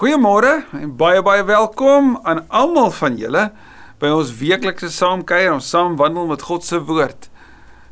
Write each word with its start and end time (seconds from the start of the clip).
Goeiemôre 0.00 0.62
en 0.72 0.92
baie 0.96 1.20
baie 1.20 1.42
welkom 1.44 2.14
aan 2.24 2.38
almal 2.48 2.88
van 2.96 3.18
julle 3.20 3.42
by 4.00 4.08
ons 4.08 4.30
weeklikse 4.38 4.88
saamkuier, 4.94 5.50
ons 5.52 5.66
saam 5.74 5.98
wandel 6.00 6.24
met 6.30 6.40
God 6.48 6.64
se 6.64 6.78
woord. 6.88 7.26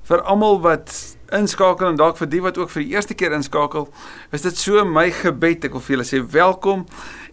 Vir 0.08 0.22
almal 0.24 0.56
wat 0.64 0.94
inskakel 1.36 1.90
en 1.90 1.98
dalk 2.00 2.16
vir 2.16 2.30
die 2.32 2.40
wat 2.46 2.56
ook 2.56 2.72
vir 2.72 2.86
die 2.86 2.94
eerste 2.94 3.12
keer 3.12 3.36
inskakel, 3.36 3.90
is 4.32 4.46
dit 4.46 4.56
so 4.56 4.86
my 4.88 5.10
gebed 5.18 5.68
ek 5.68 5.76
wil 5.76 5.84
vir 5.84 5.98
julle 5.98 6.06
sê 6.08 6.22
welkom 6.32 6.86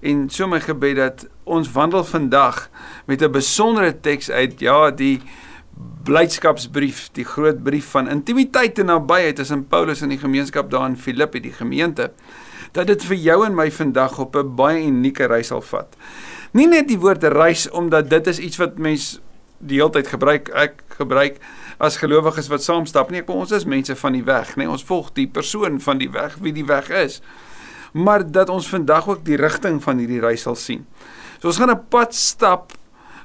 en 0.03 0.25
so 0.27 0.51
my 0.51 0.59
gebed 0.59 0.99
dat 0.99 1.23
ons 1.47 1.71
wandel 1.71 2.03
vandag 2.03 2.65
met 3.07 3.23
'n 3.23 3.31
besondere 3.31 3.95
teks 3.95 4.27
uit 4.27 4.59
ja, 4.59 4.91
die 4.91 5.21
blydskapsbrief, 6.03 7.13
die 7.15 7.23
groot 7.23 7.63
brief 7.63 7.95
van 7.95 8.11
intimiteit 8.11 8.79
en 8.79 8.91
nabyheid 8.91 9.39
tussen 9.39 9.63
Paulus 9.67 10.01
en 10.01 10.11
die 10.11 10.19
gemeenskap 10.19 10.67
daar 10.69 10.89
in 10.89 10.99
Filippi, 10.99 11.39
die 11.39 11.55
gemeente 11.55 12.11
dat 12.75 12.89
dit 12.91 13.03
vir 13.07 13.17
jou 13.17 13.37
en 13.45 13.55
my 13.55 13.69
vandag 13.71 14.19
op 14.19 14.35
'n 14.35 14.55
baie 14.55 14.83
unieke 14.83 15.27
reis 15.31 15.47
sal 15.47 15.61
vat. 15.61 15.95
Nie 16.51 16.67
net 16.67 16.87
die 16.87 16.99
woord 16.99 17.23
reis 17.23 17.69
omdat 17.69 18.09
dit 18.09 18.27
is 18.27 18.39
iets 18.39 18.57
wat 18.57 18.77
mens 18.77 19.19
die 19.59 19.79
hele 19.79 19.91
tyd 19.91 20.07
gebruik, 20.07 20.49
ek 20.49 20.83
gebruik 20.97 21.39
as 21.79 21.97
gelowiges 21.97 22.47
wat 22.47 22.63
saam 22.63 22.85
stap 22.85 23.11
nie, 23.11 23.19
ek 23.19 23.29
ons 23.29 23.51
is 23.51 23.65
mense 23.65 23.95
van 23.95 24.13
die 24.13 24.23
weg, 24.23 24.55
nê, 24.55 24.63
nee, 24.63 24.69
ons 24.71 24.83
volg 24.83 25.11
die 25.13 25.27
persoon 25.27 25.79
van 25.79 25.97
die 25.97 26.11
weg, 26.11 26.37
wie 26.41 26.53
die 26.53 26.65
weg 26.65 26.89
is. 26.89 27.21
Maar 27.93 28.31
dat 28.31 28.49
ons 28.49 28.67
vandag 28.67 29.07
ook 29.07 29.25
die 29.25 29.37
rigting 29.39 29.83
van 29.83 29.97
hierdie 29.97 30.19
reis 30.19 30.41
sal 30.41 30.55
sien. 30.55 30.85
So 31.39 31.47
ons 31.47 31.57
gaan 31.57 31.71
'n 31.71 31.87
pad 31.89 32.15
stap 32.15 32.73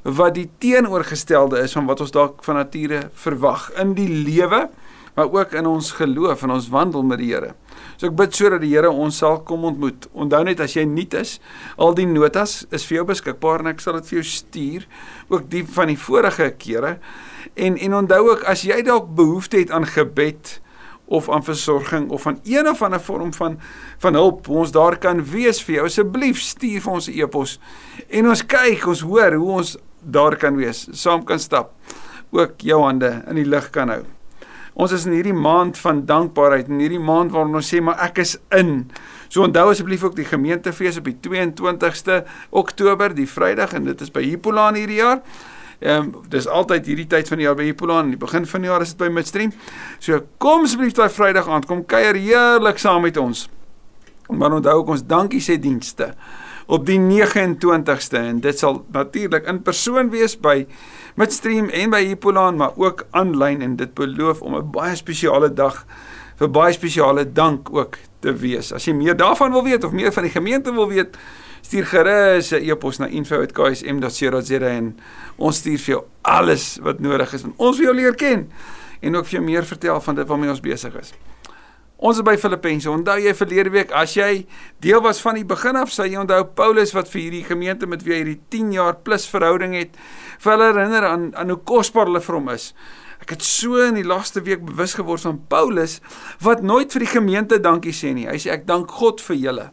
wat 0.02 0.34
die 0.34 0.50
teenoorgestelde 0.58 1.60
is 1.60 1.72
van 1.72 1.86
wat 1.86 2.00
ons 2.00 2.10
dalk 2.10 2.44
van 2.44 2.56
nature 2.56 3.10
verwag 3.12 3.70
in 3.76 3.94
die 3.94 4.08
lewe, 4.08 4.68
maar 5.14 5.32
ook 5.32 5.52
in 5.52 5.66
ons 5.66 5.92
geloof 5.92 6.42
en 6.42 6.50
ons 6.50 6.68
wandel 6.68 7.02
met 7.02 7.18
die 7.18 7.34
Here. 7.34 7.54
So 7.96 8.08
ek 8.08 8.16
bid 8.16 8.36
sodat 8.36 8.62
die 8.64 8.72
Here 8.72 8.90
ons 8.90 9.18
sal 9.20 9.42
kom 9.44 9.64
ontmoet. 9.68 10.08
Onthou 10.12 10.42
net 10.44 10.60
as 10.60 10.76
jy 10.76 10.86
nuut 10.88 11.14
is, 11.14 11.38
al 11.76 11.94
die 11.94 12.06
notas 12.08 12.64
is 12.72 12.86
vir 12.88 13.00
jou 13.00 13.04
beskikbaar 13.10 13.64
en 13.64 13.72
ek 13.74 13.84
sal 13.84 13.98
dit 13.98 14.08
vir 14.10 14.20
jou 14.20 14.26
stuur, 14.30 14.88
ook 15.28 15.50
die 15.52 15.64
van 15.76 15.92
die 15.92 15.98
vorige 16.00 16.50
kere. 16.58 16.96
En 17.56 17.76
en 17.76 17.94
onthou 18.04 18.22
ook 18.30 18.44
as 18.48 18.64
jy 18.64 18.80
dalk 18.86 19.10
behoefte 19.16 19.60
het 19.60 19.70
aan 19.74 19.88
gebed 19.88 20.60
of 21.10 21.30
aan 21.30 21.42
versorging 21.42 22.10
of 22.10 22.26
aan 22.26 22.38
een 22.44 22.68
of 22.68 22.82
ander 22.82 23.00
vorm 23.02 23.32
van 23.34 23.58
van 23.98 24.14
hulp, 24.14 24.48
ons 24.48 24.70
daar 24.72 24.96
kan 24.98 25.24
wees 25.24 25.62
vir 25.66 25.80
jou. 25.80 25.88
Asseblief 25.90 26.38
stuur 26.40 26.80
vir 26.80 26.92
ons 26.92 27.08
'n 27.08 27.18
e-pos 27.20 27.58
en 28.08 28.28
ons 28.28 28.46
kyk, 28.46 28.86
ons 28.86 29.00
hoor 29.00 29.34
hoe 29.34 29.50
ons 29.58 29.76
daar 30.00 30.36
kan 30.36 30.56
wees, 30.56 30.88
saam 30.92 31.24
kan 31.24 31.38
stap. 31.38 31.74
Ook 32.30 32.60
jou 32.62 32.82
hande 32.82 33.24
in 33.28 33.34
die 33.34 33.44
lig 33.44 33.70
kan 33.70 33.88
hou. 33.88 34.19
Ons 34.80 34.94
is 34.96 35.04
in 35.04 35.12
hierdie 35.12 35.36
maand 35.36 35.76
van 35.82 36.04
dankbaarheid 36.08 36.70
en 36.72 36.80
hierdie 36.80 37.02
maand 37.02 37.34
waarin 37.34 37.58
ons 37.58 37.68
sê 37.68 37.82
maar 37.84 38.00
ek 38.06 38.22
is 38.22 38.38
in. 38.56 38.86
So 39.28 39.44
onthou 39.44 39.66
asseblief 39.74 40.06
ook 40.06 40.16
die 40.16 40.28
gemeentefees 40.28 40.96
op 41.02 41.10
die 41.10 41.18
22ste 41.26 42.22
Oktober, 42.56 43.12
die 43.12 43.28
Vrydag 43.28 43.74
en 43.76 43.90
dit 43.90 44.04
is 44.06 44.12
by 44.14 44.24
Hippolaan 44.24 44.78
hierdie 44.80 45.02
jaar. 45.02 45.20
Ehm 45.80 46.08
um, 46.08 46.24
dis 46.32 46.48
altyd 46.48 46.88
hierdie 46.88 47.08
tyd 47.12 47.28
van 47.28 47.40
die 47.40 47.46
jaar 47.48 47.56
by 47.56 47.68
Hippolaan, 47.68 48.08
in 48.08 48.16
die 48.16 48.20
begin 48.20 48.48
van 48.48 48.64
die 48.64 48.68
jaar 48.68 48.84
is 48.84 48.94
dit 48.94 49.00
by 49.00 49.08
Midstream. 49.12 49.52
So 49.98 50.22
kom 50.40 50.64
asseblief 50.68 50.96
daai 50.96 51.08
Vrydag 51.12 51.48
aand, 51.48 51.68
kom 51.68 51.84
kuier 51.84 52.16
heerlik 52.16 52.80
saam 52.80 53.04
met 53.04 53.20
ons. 53.20 53.48
Maar 54.30 54.60
onthou 54.60 54.78
ook 54.80 54.94
ons 54.96 55.04
dankie 55.04 55.42
sê 55.44 55.58
dienste 55.60 56.14
op 56.70 56.84
die 56.86 57.00
29ste 57.02 58.20
en 58.20 58.40
dit 58.44 58.58
sal 58.58 58.84
natuurlik 58.94 59.48
in 59.50 59.58
persoon 59.66 60.12
wees 60.12 60.36
by 60.38 60.62
Midstream 61.20 61.68
en 61.68 61.90
by 61.92 61.98
Hippolaan 62.06 62.56
maar 62.56 62.72
ook 62.80 63.02
aanlyn 63.10 63.60
en 63.60 63.74
dit 63.76 63.90
beloof 63.94 64.40
om 64.40 64.54
'n 64.56 64.70
baie 64.72 64.96
spesiale 64.96 65.52
dag 65.52 65.84
vir 66.38 66.50
baie 66.50 66.72
spesiale 66.72 67.32
dank 67.32 67.68
ook 67.72 67.98
te 68.20 68.32
wees. 68.32 68.72
As 68.72 68.84
jy 68.84 68.94
meer 68.94 69.16
daarvan 69.16 69.52
wil 69.52 69.64
weet 69.64 69.84
of 69.84 69.92
meer 69.92 70.12
van 70.12 70.22
die 70.22 70.32
gemeente 70.32 70.72
wil 70.72 70.88
weet, 70.88 71.16
stuur 71.60 71.86
gerus 71.86 72.52
'n 72.52 72.64
e-pos 72.64 72.98
na 72.98 73.06
info@ksm.co.za 73.06 74.68
en 74.68 74.96
ons 75.36 75.56
stuur 75.56 75.78
vir 75.78 75.94
jou 75.94 76.04
alles 76.22 76.78
wat 76.82 77.00
nodig 77.00 77.32
is. 77.32 77.44
Ons 77.56 77.76
wil 77.76 77.86
jou 77.86 77.96
leer 77.96 78.14
ken 78.14 78.50
en 79.00 79.16
ook 79.16 79.24
vir 79.24 79.32
jou 79.32 79.44
meer 79.44 79.64
vertel 79.64 80.00
van 80.00 80.14
dit 80.14 80.26
waarmee 80.26 80.50
ons 80.50 80.60
besig 80.60 80.98
is. 81.00 81.12
Ons 82.00 82.16
is 82.16 82.24
by 82.24 82.32
Filippense. 82.40 82.88
Onthou 82.88 83.18
jy 83.20 83.32
verlede 83.36 83.70
week 83.74 83.90
as 83.92 84.14
jy 84.16 84.46
deel 84.80 85.02
was 85.04 85.18
van 85.20 85.36
die 85.36 85.44
begin 85.44 85.76
af, 85.76 85.90
sê 85.92 86.06
jy 86.08 86.16
onthou 86.22 86.46
Paulus 86.56 86.94
wat 86.96 87.10
vir 87.12 87.26
hierdie 87.26 87.44
gemeente 87.44 87.88
met 87.90 88.06
wie 88.06 88.14
hy 88.14 88.20
hierdie 88.22 88.40
10 88.56 88.70
jaar 88.72 88.96
plus 89.04 89.26
verhouding 89.28 89.76
het, 89.76 89.98
vir 90.40 90.54
hulle 90.54 90.70
herinner 90.70 91.06
aan 91.10 91.28
aan 91.36 91.52
hoe 91.52 91.60
kosbaar 91.68 92.08
hulle 92.08 92.24
vir 92.24 92.38
hom 92.38 92.48
is. 92.54 92.70
Ek 93.20 93.36
het 93.36 93.44
so 93.44 93.76
in 93.84 94.00
die 94.00 94.06
laaste 94.06 94.40
week 94.48 94.64
bewus 94.64 94.96
geword 94.96 95.28
van 95.28 95.42
Paulus 95.52 95.98
wat 96.40 96.64
nooit 96.64 96.88
vir 96.96 97.04
die 97.04 97.12
gemeente 97.12 97.60
dankie 97.60 97.92
sê 97.92 98.14
nie. 98.16 98.30
Hy 98.30 98.40
sê 98.40 98.56
ek 98.56 98.64
dank 98.70 98.96
God 98.96 99.20
vir 99.28 99.36
julle. 99.36 99.70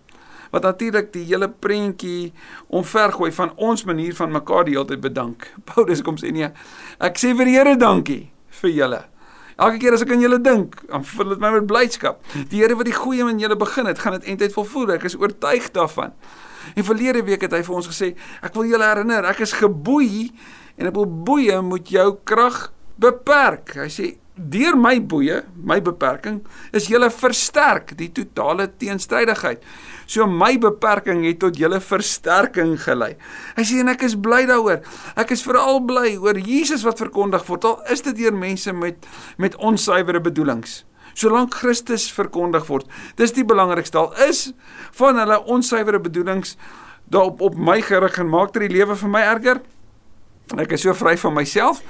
Wat 0.51 0.67
natuurlik 0.67 1.13
die 1.15 1.23
hele 1.31 1.47
prentjie 1.47 2.33
omvergooi 2.67 3.31
van 3.39 3.55
ons 3.55 3.87
manier 3.87 4.15
van 4.19 4.35
mekaar 4.35 4.67
die 4.67 4.75
hele 4.75 4.91
tyd 4.91 5.03
bedank. 5.03 5.53
Paulus 5.71 6.03
kom 6.03 6.19
sê 6.19 6.35
nee, 6.35 6.51
ek 6.99 7.23
sê 7.23 7.31
vir 7.31 7.47
die 7.47 7.55
Here 7.55 7.79
dankie 7.79 8.25
vir 8.59 8.75
julle. 8.81 9.07
Elke 9.57 9.79
keer 9.81 9.95
as 9.97 10.03
ek 10.05 10.11
aan 10.13 10.21
julle 10.21 10.37
dink, 10.43 10.75
dan 10.85 11.05
vul 11.15 11.31
dit 11.33 11.39
my 11.41 11.49
met 11.55 11.65
blydskap. 11.69 12.19
Die 12.51 12.61
Here 12.61 12.77
wat 12.77 12.85
die 12.85 12.93
goeie 12.93 13.25
in 13.25 13.39
julle 13.41 13.57
begin 13.57 13.89
het, 13.89 14.03
gaan 14.03 14.13
dit 14.19 14.27
eintlik 14.29 14.53
volvoer. 14.53 14.93
Ek 14.99 15.07
is 15.09 15.17
oortuig 15.17 15.71
daarvan. 15.73 16.13
En 16.75 16.85
verlede 16.85 17.23
week 17.25 17.41
het 17.47 17.55
hy 17.55 17.63
vir 17.65 17.79
ons 17.79 17.89
gesê, 17.89 18.11
ek 18.45 18.53
wil 18.57 18.69
julle 18.69 18.85
herinner, 18.85 19.25
ek 19.25 19.41
is 19.47 19.55
geboei 19.57 20.29
en 20.77 20.91
op 20.91 21.01
boeye 21.25 21.57
moet 21.65 21.89
jou 21.89 22.11
krag 22.27 22.67
beperk. 23.01 23.73
Hy 23.81 23.89
sê 23.93 24.13
deur 24.37 24.77
my 24.77 24.99
boeye, 25.01 25.41
my 25.57 25.79
beperking 25.81 26.43
is 26.75 26.89
julle 26.91 27.09
versterk, 27.09 27.95
die 27.97 28.11
totale 28.13 28.69
teenstrydigheid. 28.77 29.63
So 30.07 30.25
my 30.27 30.55
beperking 30.57 31.25
het 31.27 31.41
tot 31.43 31.59
julle 31.59 31.81
versterking 31.83 32.77
gelei. 32.79 33.13
Hy 33.57 33.65
sê 33.67 33.81
en 33.83 33.91
ek 33.91 34.05
is 34.07 34.15
bly 34.15 34.45
daaroor. 34.47 34.79
Ek 35.19 35.33
is 35.35 35.43
veral 35.43 35.81
bly 35.87 36.15
oor 36.15 36.39
Jesus 36.39 36.85
wat 36.87 37.01
verkondig 37.03 37.43
word. 37.49 37.67
Al 37.67 37.81
is 37.91 38.05
dit 38.07 38.15
deur 38.23 38.35
mense 38.35 38.71
met 38.73 39.07
met 39.37 39.57
onsuiwere 39.59 40.23
bedoelings. 40.23 40.81
Solank 41.17 41.55
Christus 41.57 42.05
verkondig 42.13 42.67
word, 42.69 42.85
dis 43.17 43.33
die 43.33 43.45
belangrikste. 43.45 43.97
Al 43.97 44.13
is 44.29 44.51
van 44.99 45.17
hulle 45.17 45.39
onsuiwere 45.49 45.99
bedoelings 45.99 46.55
daarop 47.09 47.41
op 47.41 47.55
my 47.57 47.79
gerig 47.81 48.19
en 48.21 48.29
maak 48.29 48.53
dit 48.53 48.67
die 48.67 48.77
lewe 48.77 48.95
vir 48.95 49.11
my 49.11 49.23
erger. 49.25 49.63
Ek 50.55 50.77
is 50.77 50.85
so 50.85 50.93
vry 50.95 51.17
van 51.19 51.35
myself 51.35 51.81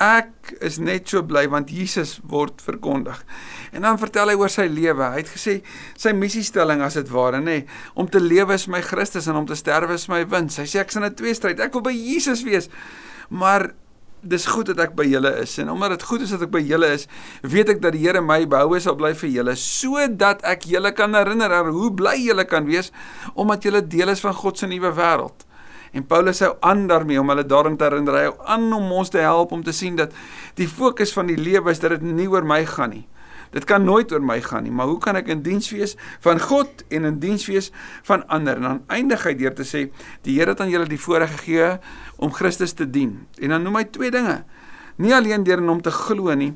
Ek 0.00 0.54
is 0.64 0.78
net 0.78 1.08
so 1.08 1.22
bly 1.26 1.44
want 1.48 1.70
Jesus 1.70 2.18
word 2.24 2.62
verkondig. 2.64 3.18
En 3.72 3.82
dan 3.82 3.98
vertel 4.00 4.32
hy 4.32 4.36
oor 4.40 4.52
sy 4.52 4.64
lewe. 4.70 5.10
Hy 5.12 5.20
het 5.20 5.32
gesê 5.34 5.58
sy 5.98 6.14
missiestelling 6.16 6.80
as 6.84 6.96
dit 6.96 7.10
ware, 7.12 7.42
nê, 7.42 7.60
nee, 7.60 7.66
om 7.94 8.08
te 8.08 8.22
lewe 8.22 8.56
is 8.56 8.68
my 8.70 8.80
Christus 8.84 9.28
en 9.28 9.36
om 9.36 9.46
te 9.46 9.58
sterwe 9.58 9.98
is 9.98 10.08
my 10.08 10.22
wins. 10.30 10.56
Hy 10.60 10.66
sê 10.68 10.80
ek's 10.80 10.96
in 10.96 11.04
'n 11.04 11.14
tweestryd. 11.14 11.60
Ek 11.60 11.72
wil 11.74 11.82
by 11.82 11.92
Jesus 11.92 12.42
wees. 12.42 12.68
Maar 13.28 13.72
dis 14.20 14.46
goed 14.46 14.68
dat 14.68 14.80
ek 14.84 14.96
by 14.98 15.06
julle 15.08 15.32
is 15.40 15.56
en 15.62 15.70
omdat 15.72 15.94
dit 15.96 16.02
goed 16.04 16.24
is 16.24 16.32
dat 16.34 16.42
ek 16.44 16.52
by 16.52 16.60
julle 16.60 16.90
is, 16.92 17.06
weet 17.42 17.72
ek 17.72 17.80
dat 17.80 17.94
die 17.96 18.02
Here 18.04 18.20
my 18.20 18.44
behoue 18.48 18.80
sal 18.80 18.96
bly 18.98 19.12
vir 19.16 19.30
julle 19.32 19.54
sodat 19.56 20.44
ek 20.44 20.66
julle 20.68 20.92
kan 20.96 21.16
herinner 21.16 21.52
aan 21.56 21.72
hoe 21.72 21.90
bly 21.96 22.16
julle 22.20 22.44
kan 22.44 22.68
wees 22.68 22.92
omdat 23.34 23.64
julle 23.64 23.80
deel 23.80 24.12
is 24.12 24.20
van 24.20 24.36
God 24.36 24.58
se 24.58 24.68
nuwe 24.68 24.92
wêreld. 24.96 25.46
En 25.92 26.06
Paulus 26.06 26.40
hou 26.44 26.52
aan 26.60 26.86
daarmee 26.86 27.20
om 27.20 27.28
hulle 27.32 27.46
daarin 27.46 27.76
te 27.76 27.84
herinner, 27.88 28.14
hy 28.14 28.26
hou 28.28 28.36
aan 28.46 28.68
om 28.72 28.92
ons 29.00 29.10
te 29.10 29.18
help 29.22 29.52
om 29.52 29.62
te 29.66 29.74
sien 29.74 29.96
dat 29.98 30.14
die 30.58 30.68
fokus 30.68 31.12
van 31.16 31.30
die 31.30 31.38
lewe 31.38 31.72
is 31.74 31.82
dat 31.82 31.96
dit 31.96 32.04
nie 32.06 32.28
oor 32.30 32.46
my 32.46 32.62
gaan 32.68 32.94
nie. 32.94 33.06
Dit 33.50 33.66
kan 33.66 33.82
nooit 33.82 34.12
oor 34.14 34.22
my 34.22 34.38
gaan 34.44 34.62
nie, 34.62 34.70
maar 34.70 34.86
hoe 34.86 35.00
kan 35.02 35.18
ek 35.18 35.26
in 35.32 35.42
diens 35.42 35.72
wees 35.74 35.96
van 36.22 36.38
God 36.38 36.84
en 36.94 37.08
in 37.08 37.18
diens 37.22 37.48
wees 37.50 37.72
van 38.06 38.22
ander? 38.30 38.60
En 38.60 38.68
dan 38.68 38.82
eindig 38.94 39.26
hy 39.26 39.34
deur 39.40 39.56
te 39.58 39.66
sê, 39.66 39.88
die 40.22 40.38
Here 40.38 40.54
het 40.54 40.62
aan 40.62 40.70
julle 40.70 40.86
die 40.86 41.00
voorreg 41.00 41.34
gegee 41.40 41.72
om 42.22 42.30
Christus 42.30 42.76
te 42.78 42.86
dien. 42.86 43.26
En 43.42 43.56
dan 43.56 43.66
noem 43.66 43.80
hy 43.80 43.84
twee 43.90 44.14
dinge. 44.14 44.44
Nie 45.02 45.16
alleen 45.16 45.42
deur 45.42 45.58
in 45.58 45.70
hom 45.72 45.82
te 45.82 45.90
glo 45.90 46.34
nie, 46.38 46.52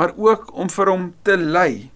maar 0.00 0.14
ook 0.16 0.54
om 0.56 0.72
vir 0.72 0.88
hom 0.88 1.10
te 1.28 1.36
ly. 1.36 1.90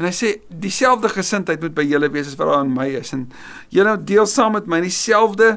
En 0.00 0.06
hy 0.08 0.14
sê 0.16 0.30
dieselfde 0.48 1.10
gesindheid 1.12 1.60
moet 1.60 1.74
by 1.76 1.84
julle 1.84 2.08
wees 2.08 2.30
as 2.30 2.38
wat 2.40 2.48
daar 2.48 2.62
in 2.64 2.72
my 2.72 2.86
is 3.02 3.12
en 3.12 3.26
julle 3.68 3.92
deel 4.08 4.24
saam 4.30 4.54
met 4.56 4.70
my 4.70 4.78
dieselfde 4.80 5.50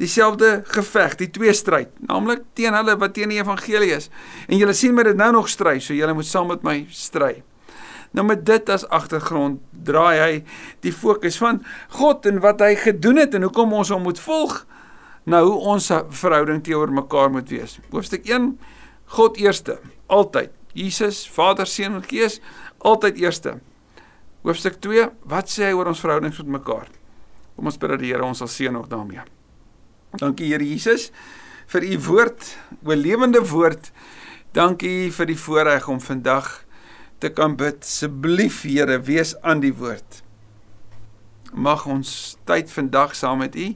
dieselfde 0.00 0.62
geveg, 0.72 1.18
die 1.20 1.28
twee 1.28 1.52
stryd, 1.52 1.92
naamlik 2.08 2.46
teen 2.56 2.72
hulle 2.72 2.94
wat 3.02 3.12
teen 3.18 3.34
die 3.34 3.42
evangelie 3.42 3.92
is. 3.98 4.08
En 4.48 4.56
julle 4.56 4.72
sien 4.72 4.96
my 4.96 5.04
dit 5.10 5.20
nou 5.20 5.28
nog 5.36 5.52
stry, 5.52 5.76
so 5.84 5.92
julle 5.92 6.16
moet 6.16 6.30
saam 6.30 6.48
met 6.48 6.64
my 6.64 6.78
stry. 6.96 7.42
Nou 8.16 8.24
met 8.24 8.40
dit 8.48 8.72
as 8.72 8.88
agtergrond 8.88 9.60
draai 9.84 10.16
hy 10.16 10.32
die 10.80 10.96
fokus 10.96 11.36
van 11.44 11.60
God 12.00 12.24
en 12.26 12.40
wat 12.40 12.64
hy 12.64 12.72
gedoen 12.80 13.20
het 13.20 13.36
en 13.36 13.44
hoekom 13.50 13.76
ons 13.82 13.92
hom 13.92 14.08
moet 14.08 14.24
volg 14.24 14.62
na 15.28 15.44
hoe 15.44 15.58
ons 15.76 15.92
verhouding 16.08 16.64
teenoor 16.64 16.96
mekaar 17.04 17.28
moet 17.36 17.52
wees. 17.52 17.76
Hoofstuk 17.92 18.24
1 18.24 18.54
God 19.20 19.36
eerste, 19.42 19.76
altyd. 20.08 20.56
Jesus, 20.72 21.26
Vader, 21.28 21.66
Seun 21.66 21.98
en 21.98 22.04
Gees, 22.06 22.38
altyd 22.78 23.18
eerste. 23.20 23.58
Hoofstuk 24.42 24.78
2, 24.80 25.10
wat 25.28 25.50
sê 25.52 25.68
hy 25.68 25.74
oor 25.76 25.90
ons 25.90 26.00
verhoudings 26.00 26.38
met 26.40 26.54
mekaar? 26.60 26.88
Kom 27.56 27.68
ons 27.68 27.76
bid 27.76 27.92
dat 27.92 28.00
die 28.00 28.12
Here 28.12 28.24
ons 28.24 28.40
sal 28.40 28.48
seën 28.48 28.76
ook 28.76 28.88
daarmee. 28.88 29.20
Dankie 30.16 30.48
Here 30.48 30.64
Jesus 30.64 31.10
vir 31.70 31.84
u 31.86 31.98
woord, 32.08 32.56
o 32.82 32.96
lewende 32.96 33.42
woord. 33.46 33.92
Dankie 34.56 35.10
vir 35.14 35.28
die 35.30 35.38
voorreg 35.38 35.86
om 35.92 36.00
vandag 36.02 36.48
te 37.22 37.30
kan 37.30 37.54
bid. 37.60 37.84
Asseblief 37.84 38.64
Here, 38.64 38.98
wees 39.06 39.36
aan 39.42 39.60
die 39.60 39.74
woord. 39.76 40.24
mag 41.52 41.86
ons 41.90 42.36
tyd 42.46 42.70
vandag 42.70 43.14
saam 43.18 43.40
met 43.42 43.56
U 43.58 43.72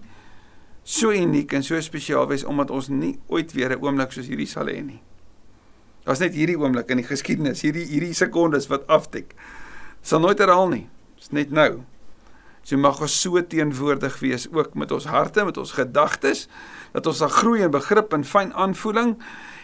so 0.85 1.11
uniek 1.11 1.53
en 1.57 1.65
so 1.65 1.81
spesiaal 1.81 2.29
wees 2.31 2.45
omdat 2.45 2.71
ons 2.71 2.89
nie 2.89 3.19
ooit 3.27 3.53
weer 3.53 3.73
'n 3.73 3.83
oomblik 3.83 4.13
soos 4.13 4.29
hierdie 4.29 4.47
sal 4.47 4.67
hê 4.67 4.83
nie. 4.85 5.03
Daar's 6.05 6.21
net 6.21 6.35
hierdie 6.35 6.59
oomblik 6.59 6.91
in 6.91 6.99
die 6.99 7.07
geskiedenis, 7.07 7.63
hierdie 7.63 7.87
hierdie 7.87 8.15
sekondes 8.15 8.69
wat 8.69 8.87
aftik. 8.87 9.35
Sal 10.05 10.21
nooit 10.21 10.39
herhaal 10.39 10.69
nie. 10.71 10.85
Dit's 11.17 11.33
net 11.33 11.53
nou. 11.55 11.83
So 12.65 12.81
mag 12.81 13.01
ons 13.05 13.17
so 13.21 13.41
teenwoordig 13.41 14.21
wees 14.23 14.47
ook 14.53 14.77
met 14.77 14.93
ons 14.93 15.09
harte, 15.09 15.45
met 15.45 15.59
ons 15.61 15.75
gedagtes, 15.77 16.47
dat 16.95 17.09
ons 17.09 17.21
sal 17.21 17.33
groei 17.33 17.65
in 17.65 17.73
begrip 17.73 18.13
en 18.17 18.25
fyn 18.25 18.55
aanvoeling 18.57 19.17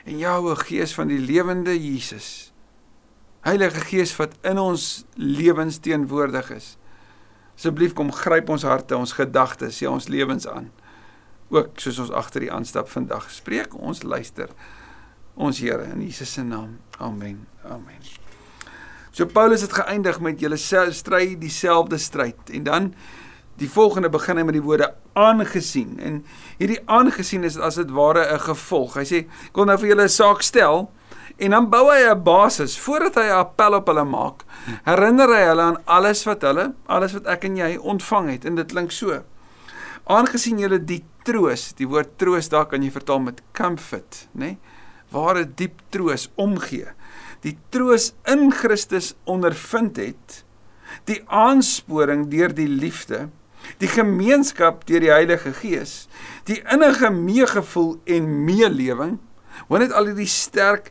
en 0.04 0.20
jou 0.20 0.56
Gees 0.64 0.92
van 0.96 1.08
die 1.12 1.20
lewende 1.20 1.76
Jesus. 1.76 2.50
Heilige 3.44 3.81
Gees 3.88 4.12
wat 4.20 4.37
in 4.44 4.60
ons 4.60 5.04
lewens 5.16 5.81
teenwoordig 5.81 6.50
is. 6.56 6.75
Asseblief 7.56 7.94
kom 7.96 8.12
gryp 8.12 8.52
ons 8.52 8.64
harte, 8.69 8.96
ons 8.96 9.16
gedagtes, 9.16 9.81
ja 9.81 9.93
ons 9.93 10.08
lewens 10.12 10.48
aan 10.48 10.69
ook 11.50 11.78
soos 11.82 11.98
ons 11.98 12.14
agter 12.14 12.46
die 12.46 12.52
aanstap 12.52 12.90
vandag 12.90 13.31
spreek 13.34 13.75
ons 13.75 14.04
luister 14.06 14.54
ons 15.34 15.62
Here 15.62 15.86
in 15.94 16.02
Jesus 16.06 16.32
se 16.38 16.46
naam 16.46 16.78
amen 16.98 17.46
amen 17.64 18.19
so 19.12 19.26
Paulus 19.26 19.64
het 19.66 19.74
geëindig 19.74 20.20
met 20.20 20.40
julle 20.40 20.58
stry 20.58 21.34
dieselfde 21.38 21.98
stryd 21.98 22.52
en 22.54 22.64
dan 22.64 22.92
die 23.60 23.68
volgende 23.68 24.08
begin 24.08 24.40
hy 24.40 24.44
met 24.48 24.56
die 24.56 24.64
woorde 24.64 24.92
aangesien 25.18 25.98
en 26.00 26.22
hierdie 26.58 26.80
aangesien 26.86 27.44
is 27.44 27.58
as 27.58 27.76
dit 27.80 27.90
ware 27.90 28.24
'n 28.32 28.40
gevolg 28.46 28.96
hy 28.96 29.04
sê 29.04 29.18
ek 29.26 29.56
wil 29.56 29.66
nou 29.66 29.78
vir 29.78 29.88
julle 29.88 30.04
'n 30.04 30.16
saak 30.20 30.42
stel 30.42 30.90
en 31.38 31.50
dan 31.50 31.70
bou 31.70 31.90
hy 31.90 32.08
'n 32.10 32.22
basis 32.24 32.78
voordat 32.78 33.14
hy 33.14 33.28
'n 33.28 33.40
appel 33.44 33.74
op 33.74 33.86
hulle 33.86 34.04
maak 34.04 34.44
herinner 34.84 35.28
hy 35.28 35.44
hulle 35.48 35.62
aan 35.62 35.82
alles 35.86 36.24
wat 36.24 36.42
hulle 36.42 36.74
alles 36.86 37.12
wat 37.12 37.26
ek 37.26 37.44
en 37.44 37.56
jy 37.56 37.76
ontvang 37.76 38.30
het 38.30 38.44
en 38.44 38.54
dit 38.54 38.72
klink 38.72 38.92
so 38.92 39.22
aangesien 40.10 40.58
julle 40.58 40.78
die 40.78 41.02
troos, 41.26 41.70
die 41.78 41.88
woord 41.88 42.16
troos 42.20 42.50
daar 42.52 42.68
kan 42.70 42.82
jy 42.82 42.90
vertaal 42.92 43.22
met 43.22 43.42
comfort, 43.56 44.26
nê? 44.32 44.54
Nee? 44.54 44.78
Ware 45.10 45.42
diep 45.44 45.80
troos 45.90 46.28
omgee. 46.38 46.92
Die 47.44 47.56
troos 47.72 48.12
in 48.28 48.50
Christus 48.52 49.14
ondervind 49.25 49.96
het, 49.96 50.42
die 51.08 51.20
aansporing 51.26 52.28
deur 52.32 52.52
die 52.54 52.69
liefde, 52.69 53.28
die 53.81 53.88
gemeenskap 53.88 54.84
deur 54.88 55.00
die 55.00 55.12
Heilige 55.12 55.52
Gees, 55.56 56.08
die 56.48 56.60
innige 56.72 57.10
meegevoel 57.14 57.98
en 58.04 58.28
meelewing, 58.44 59.19
wanneer 59.69 59.88
net 59.88 59.96
al 59.96 60.10
hierdie 60.10 60.31
sterk 60.31 60.90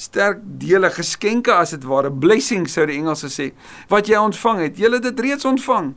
sterk 0.00 0.38
dele 0.60 0.88
geskenke 0.94 1.52
as 1.52 1.74
dit 1.74 1.82
ware 1.84 2.08
blessings 2.22 2.72
sou 2.72 2.86
die 2.88 2.96
Engelse 2.96 3.28
sê 3.32 3.50
wat 3.92 4.08
jy 4.08 4.16
ontvang 4.16 4.62
het 4.64 4.78
jy 4.80 4.88
het 4.94 5.04
dit 5.04 5.20
reeds 5.26 5.44
ontvang 5.44 5.90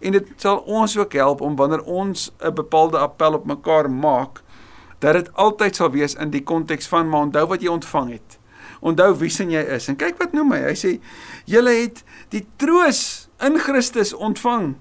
en 0.00 0.16
dit 0.16 0.32
sal 0.42 0.64
ons 0.66 0.96
ook 0.98 1.14
help 1.14 1.44
om 1.46 1.54
wanneer 1.56 1.84
ons 1.86 2.30
'n 2.42 2.54
bepaalde 2.54 2.98
appel 2.98 3.38
op 3.38 3.46
mekaar 3.46 3.90
maak 3.90 4.42
dat 4.98 5.14
dit 5.14 5.30
altyd 5.34 5.76
sal 5.76 5.90
wees 5.90 6.14
in 6.14 6.30
die 6.30 6.42
konteks 6.42 6.88
van 6.88 7.08
maar 7.08 7.20
onthou 7.20 7.46
wat 7.46 7.62
jy 7.62 7.68
ontvang 7.68 8.10
het. 8.10 8.35
Onthou 8.80 9.12
wie 9.20 9.30
sin 9.32 9.50
jy 9.50 9.62
is. 9.76 9.88
En 9.88 9.98
kyk 9.98 10.18
wat 10.20 10.34
noem 10.36 10.54
hy. 10.56 10.62
Hy 10.70 10.74
sê 10.78 10.92
julle 11.48 11.74
het 11.74 12.02
die 12.34 12.44
troos 12.60 13.28
in 13.44 13.58
Christus 13.60 14.14
ontvang. 14.14 14.74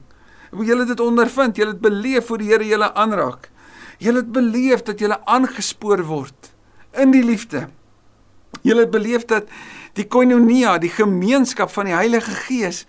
Julle 0.56 0.86
het 0.86 0.94
dit 0.94 1.04
ondervind, 1.04 1.58
julle 1.60 1.76
het 1.76 1.84
beleef 1.84 2.30
hoe 2.32 2.40
die 2.40 2.52
Here 2.52 2.68
julle 2.68 2.92
aanraak. 2.96 3.50
Julle 4.00 4.24
het 4.24 4.32
beleef 4.36 4.86
dat 4.88 5.00
julle 5.00 5.20
aangespoor 5.26 6.04
word 6.08 6.52
in 6.96 7.12
die 7.12 7.24
liefde. 7.24 7.68
Julle 8.64 8.86
het 8.86 8.94
beleef 8.94 9.28
dat 9.28 9.52
die 9.96 10.08
koinonia, 10.08 10.78
die 10.80 10.92
gemeenskap 10.92 11.72
van 11.72 11.90
die 11.90 11.96
Heilige 11.96 12.36
Gees 12.48 12.86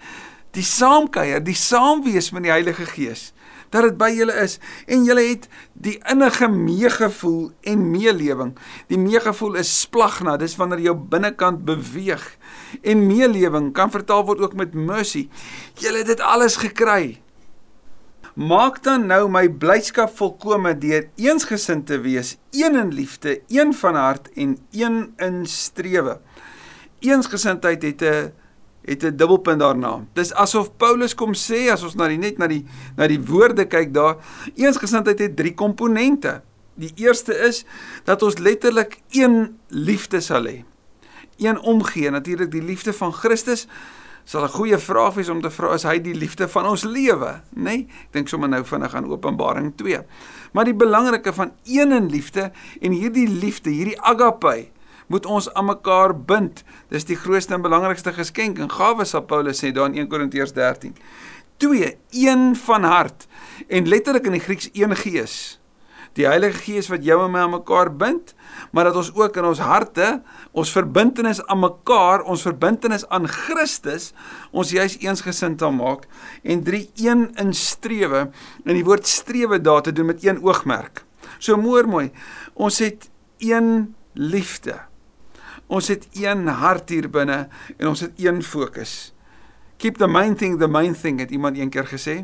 die 0.56 0.64
saamkuier, 0.64 1.43
die 1.44 1.56
saamwees 1.56 2.31
met 2.32 2.47
die 2.47 2.53
Heilige 2.53 2.87
Gees, 2.88 3.31
dat 3.71 3.83
dit 3.83 3.99
by 3.99 4.11
julle 4.15 4.35
is 4.43 4.59
en 4.87 5.05
julle 5.05 5.25
het 5.29 5.49
die 5.73 5.97
innige 6.11 6.49
meegevoel 6.49 7.51
en 7.61 7.91
meelewing. 7.91 8.55
Die 8.89 8.99
meegevoel 8.99 9.61
is 9.63 9.81
splagna, 9.81 10.37
dis 10.37 10.57
wanneer 10.57 10.81
jou 10.81 10.97
binnekant 10.97 11.65
beweeg. 11.65 12.25
En 12.83 13.07
meelewing 13.07 13.73
kan 13.77 13.91
vertaal 13.91 14.25
word 14.27 14.41
ook 14.41 14.55
met 14.55 14.75
mercy. 14.75 15.29
Julle 15.75 16.05
het 16.05 16.07
dit 16.15 16.21
alles 16.21 16.57
gekry. 16.57 17.21
Maak 18.37 18.83
dan 18.85 19.07
nou 19.09 19.31
my 19.33 19.47
blydskap 19.49 20.11
volkome 20.19 20.75
deur 20.77 21.07
eensgesind 21.17 21.87
te 21.89 21.97
wees, 22.05 22.35
een 22.53 22.77
in 22.77 22.91
liefde, 22.93 23.39
een 23.49 23.73
van 23.75 23.97
hart 23.97 24.29
en 24.37 24.59
een 24.77 25.15
in 25.17 25.47
strewe. 25.49 26.19
Eensgesindheid 27.01 27.83
het 27.83 28.03
'n 28.03 28.33
het 28.87 29.05
'n 29.05 29.17
dubbelpunt 29.17 29.61
daarna. 29.61 30.05
Dis 30.12 30.35
asof 30.35 30.77
Paulus 30.77 31.15
kom 31.15 31.35
sê 31.35 31.71
as 31.71 31.83
ons 31.83 31.94
na 31.94 32.09
die 32.09 32.19
net 32.19 32.38
na 32.38 32.47
die 32.47 32.65
na 32.97 33.06
die 33.06 33.21
woorde 33.21 33.67
kyk 33.67 33.93
daar, 33.94 34.17
eensgesindheid 34.55 35.19
het 35.19 35.37
drie 35.37 35.55
komponente. 35.55 36.43
Die 36.75 36.93
eerste 36.94 37.35
is 37.35 37.65
dat 38.05 38.23
ons 38.23 38.38
letterlik 38.38 39.00
een 39.11 39.59
liefde 39.69 40.21
sal 40.21 40.44
hê. 40.44 40.65
Een 41.37 41.61
omgee, 41.61 42.11
natuurlik 42.11 42.50
die 42.50 42.62
liefde 42.62 42.93
van 42.93 43.12
Christus 43.12 43.67
sal 44.25 44.44
'n 44.44 44.49
goeie 44.49 44.79
vraag 44.79 45.15
wees 45.15 45.29
om 45.29 45.41
te 45.41 45.50
vra 45.50 45.75
is 45.75 45.82
hy 45.82 46.00
die 46.00 46.15
liefde 46.15 46.49
van 46.49 46.67
ons 46.67 46.85
lewe, 46.85 47.43
nê? 47.55 47.62
Nee? 47.62 47.87
Ek 48.06 48.12
dink 48.12 48.29
sommer 48.29 48.49
nou 48.49 48.65
vinnig 48.65 48.94
aan 48.94 49.11
Openbaring 49.11 49.77
2. 49.77 50.00
Maar 50.53 50.65
die 50.65 50.75
belangrike 50.75 51.32
van 51.32 51.53
een 51.65 51.93
in 51.93 52.11
liefde 52.11 52.53
en 52.81 52.93
hierdie 52.93 53.29
liefde, 53.29 53.71
hierdie 53.71 54.00
agape 54.00 54.67
moet 55.06 55.26
ons 55.26 55.49
aan 55.55 55.64
mekaar 55.64 56.14
bind. 56.17 56.64
Dis 56.88 57.06
die 57.08 57.17
grootste 57.17 57.55
en 57.55 57.64
belangrikste 57.64 58.12
geskenk 58.12 58.58
en 58.58 58.73
gawe 58.73 59.05
sal 59.05 59.26
Paulus 59.29 59.62
sê 59.62 59.73
daar 59.73 59.91
in 59.93 60.06
1 60.06 60.08
Korintiërs 60.08 60.55
13. 60.56 60.97
2 61.62 61.97
een 62.11 62.56
van 62.56 62.85
hart 62.85 63.26
en 63.69 63.88
letterlik 63.88 64.26
in 64.26 64.37
die 64.37 64.44
Grieks 64.44 64.69
een 64.73 64.97
gees. 64.97 65.61
Die 66.17 66.25
Heilige 66.25 66.62
Gees 66.64 66.88
wat 66.88 67.05
jou 67.05 67.19
en 67.26 67.32
my 67.32 67.43
aan 67.44 67.53
mekaar 67.53 67.91
bind, 67.93 68.32
maar 68.73 68.88
dat 68.88 68.97
ons 68.97 69.11
ook 69.12 69.37
in 69.37 69.44
ons 69.44 69.61
harte, 69.61 70.23
ons 70.56 70.73
verbintenis 70.73 71.43
aan 71.44 71.61
mekaar, 71.61 72.25
ons 72.25 72.44
verbintenis 72.47 73.05
aan 73.12 73.29
Christus, 73.29 74.14
ons 74.49 74.73
juis 74.73 74.97
eensgesind 75.05 75.61
sal 75.61 75.75
maak 75.76 76.06
en 76.41 76.64
3 76.64 76.82
een 77.05 77.29
in 77.37 77.53
strewe. 77.53 78.31
En 78.64 78.73
die 78.73 78.85
woord 78.85 79.06
strewe 79.06 79.61
daar 79.61 79.85
te 79.85 79.93
doen 79.93 80.08
met 80.14 80.25
een 80.25 80.41
oogmerk. 80.41 81.05
So 81.38 81.61
mooi 81.61 81.85
mooi. 81.85 82.11
Ons 82.55 82.81
het 82.81 83.11
een 83.44 83.94
liefde. 84.12 84.81
Ons 85.67 85.91
het 85.91 86.07
een 86.15 86.47
hart 86.47 86.91
hier 86.95 87.09
binne 87.11 87.47
en 87.77 87.89
ons 87.91 88.01
het 88.05 88.15
een 88.23 88.43
fokus. 88.43 89.13
Keep 89.77 89.99
the 90.01 90.07
main 90.09 90.37
thing 90.37 90.59
the 90.59 90.69
main 90.69 90.95
thing 90.95 91.19
het 91.21 91.31
iemand 91.31 91.59
eendag 91.59 91.91
gesê. 91.93 92.23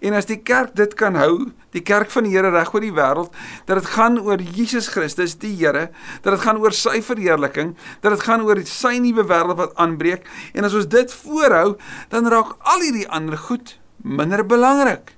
En 0.00 0.14
as 0.16 0.24
die 0.24 0.38
kerk 0.40 0.72
dit 0.78 0.94
kan 0.96 1.18
hou, 1.20 1.50
die 1.76 1.82
kerk 1.84 2.08
van 2.14 2.24
die 2.24 2.32
Here 2.32 2.48
reg 2.54 2.72
oor 2.72 2.80
die 2.80 2.94
wêreld, 2.96 3.34
dat 3.68 3.82
dit 3.82 3.90
gaan 3.92 4.16
oor 4.22 4.40
Jesus 4.40 4.88
Christus, 4.88 5.34
die 5.42 5.52
Here, 5.58 5.90
dat 6.22 6.38
dit 6.38 6.44
gaan 6.46 6.62
oor 6.62 6.72
sy 6.72 7.02
verheerliking, 7.04 7.74
dat 8.00 8.16
dit 8.16 8.24
gaan 8.24 8.46
oor 8.46 8.62
sy 8.68 8.94
nuwe 9.04 9.26
wêreld 9.28 9.60
wat 9.60 9.76
aanbreek 9.76 10.24
en 10.54 10.64
as 10.64 10.78
ons 10.78 10.88
dit 10.88 11.18
voorhou, 11.26 11.74
dan 12.14 12.30
raak 12.32 12.56
al 12.72 12.86
hierdie 12.86 13.08
ander 13.12 13.36
goed 13.50 13.76
minder 14.00 14.46
belangrik 14.46 15.12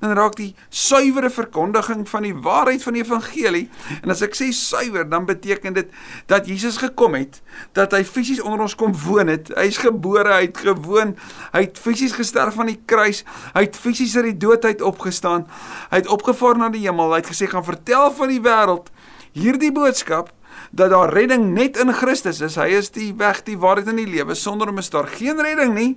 dan 0.00 0.14
raak 0.18 0.36
die 0.38 0.54
suiwere 0.68 1.30
verkondiging 1.30 2.06
van 2.08 2.26
die 2.26 2.34
waarheid 2.34 2.82
van 2.82 2.96
die 2.96 3.04
evangelie. 3.04 3.66
En 4.02 4.14
as 4.14 4.22
ek 4.26 4.36
sê 4.38 4.50
suiwer, 4.56 5.06
dan 5.08 5.26
beteken 5.28 5.76
dit 5.76 5.92
dat 6.30 6.48
Jesus 6.48 6.80
gekom 6.82 7.14
het, 7.18 7.40
dat 7.76 7.94
hy 7.96 8.02
fisies 8.04 8.42
onder 8.42 8.64
ons 8.66 8.76
kom 8.78 8.94
woon 9.06 9.32
het. 9.32 9.52
Hy's 9.56 9.80
gebore, 9.82 10.32
hy 10.32 10.48
het 10.48 10.62
gewoon, 10.64 11.16
hy 11.54 11.64
het 11.66 11.78
fisies 11.80 12.16
gesterf 12.16 12.58
aan 12.58 12.72
die 12.72 12.80
kruis, 12.86 13.24
hy 13.54 13.66
het 13.68 13.78
fisies 13.78 14.16
uit 14.16 14.32
die 14.32 14.38
dood 14.46 14.64
uit 14.64 14.82
opgestaan. 14.82 15.46
Hy 15.90 16.02
het 16.02 16.10
opgevaar 16.10 16.58
na 16.58 16.70
die 16.72 16.86
hemel. 16.86 17.14
Hy 17.14 17.22
het 17.22 17.32
gesê 17.32 17.48
gaan 17.50 17.66
vertel 17.66 18.10
van 18.16 18.32
die 18.32 18.42
wêreld 18.44 18.92
hierdie 19.36 19.72
boodskap 19.72 20.32
dat 20.70 20.90
daar 20.90 21.12
redding 21.12 21.52
net 21.54 21.78
in 21.80 21.92
Christus 21.94 22.40
is. 22.44 22.58
Hy 22.58 22.68
is 22.78 22.90
die 22.94 23.10
weg, 23.18 23.42
die 23.46 23.58
waarheid 23.58 23.90
en 23.90 23.98
die 23.98 24.08
lewe. 24.10 24.36
Sonder 24.38 24.70
hom 24.70 24.78
is 24.82 24.90
daar 24.90 25.08
geen 25.10 25.40
redding 25.42 25.74
nie. 25.74 25.92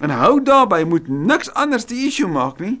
En 0.00 0.10
hou 0.10 0.40
daarby 0.42 0.84
moet 0.88 1.08
niks 1.08 1.52
anders 1.52 1.84
die 1.90 2.06
issue 2.08 2.28
maak 2.28 2.60
nie. 2.60 2.78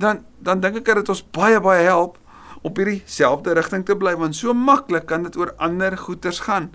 Dan 0.00 0.24
dan 0.40 0.60
dink 0.64 0.80
ek 0.80 0.86
dat 0.88 1.02
dit 1.02 1.12
ons 1.12 1.24
baie 1.36 1.60
baie 1.60 1.84
help 1.84 2.16
op 2.64 2.76
hierdie 2.80 3.02
selfde 3.04 3.52
rigting 3.56 3.84
te 3.84 3.96
bly 3.96 4.14
want 4.16 4.36
so 4.36 4.54
maklik 4.56 5.06
kan 5.08 5.26
dit 5.28 5.36
oor 5.36 5.52
ander 5.60 5.96
goeters 5.96 6.40
gaan. 6.48 6.70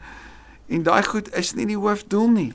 En 0.70 0.86
daai 0.86 1.04
goed 1.06 1.34
is 1.34 1.54
nie 1.58 1.66
die 1.70 1.80
hoofdoel 1.82 2.30
nie. 2.34 2.52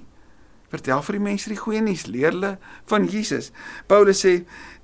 Vertel 0.71 1.03
vir 1.03 1.17
die 1.19 1.23
mense 1.25 1.51
die 1.51 1.59
goeie 1.59 1.81
nuus, 1.83 2.05
leer 2.07 2.31
hulle 2.31 2.53
van 2.91 3.09
Jesus. 3.11 3.51
Paulus 3.91 4.23
sê 4.23 4.37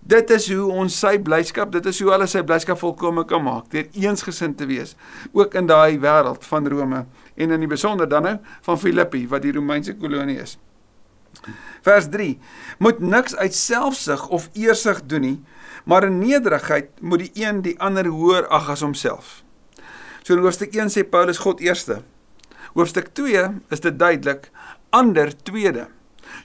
dit 0.03 0.35
is 0.35 0.49
hoe 0.51 0.67
ons 0.83 0.99
sy 1.03 1.15
blydskap, 1.23 1.71
dit 1.75 1.87
is 1.87 2.01
hoe 2.03 2.11
hulle 2.11 2.27
sy 2.31 2.43
blydskap 2.47 2.81
volkome 2.83 3.23
kan 3.31 3.45
maak, 3.47 3.71
deur 3.71 3.87
eensgesind 3.95 4.59
te 4.59 4.67
wees, 4.67 4.97
ook 5.31 5.55
in 5.59 5.71
daai 5.71 5.99
wêreld 6.03 6.47
van 6.51 6.67
Rome 6.71 7.05
en 7.37 7.55
in 7.55 7.63
die 7.63 7.71
besonder 7.71 8.11
dan 8.11 8.27
nou 8.27 8.37
van 8.67 8.83
Filippi 8.83 9.27
wat 9.31 9.47
die 9.47 9.55
Romeinse 9.55 9.95
kolonie 9.99 10.41
is. 10.43 10.57
Vers 11.83 12.09
3: 12.11 12.39
Moet 12.79 12.99
niks 12.99 13.37
uit 13.37 13.55
selfsug 13.55 14.29
of 14.29 14.49
eersug 14.53 15.03
doen 15.07 15.21
nie, 15.21 15.43
maar 15.85 16.05
in 16.05 16.19
nederigheid 16.19 16.91
moet 17.01 17.19
die 17.19 17.47
een 17.47 17.63
die 17.63 17.77
ander 17.81 18.07
hoër 18.07 18.49
ag 18.49 18.71
as 18.71 18.81
homself. 18.81 19.43
So 20.23 20.35
in 20.35 20.43
hoofstuk 20.43 20.75
1 20.75 20.91
sê 20.91 21.05
Paulus 21.07 21.39
God 21.39 21.61
eerste. 21.61 22.01
Hoofstuk 22.75 23.13
2 23.15 23.47
is 23.71 23.81
dit 23.81 23.99
duidelik 23.99 24.51
ander 24.91 25.31
tweede. 25.47 25.87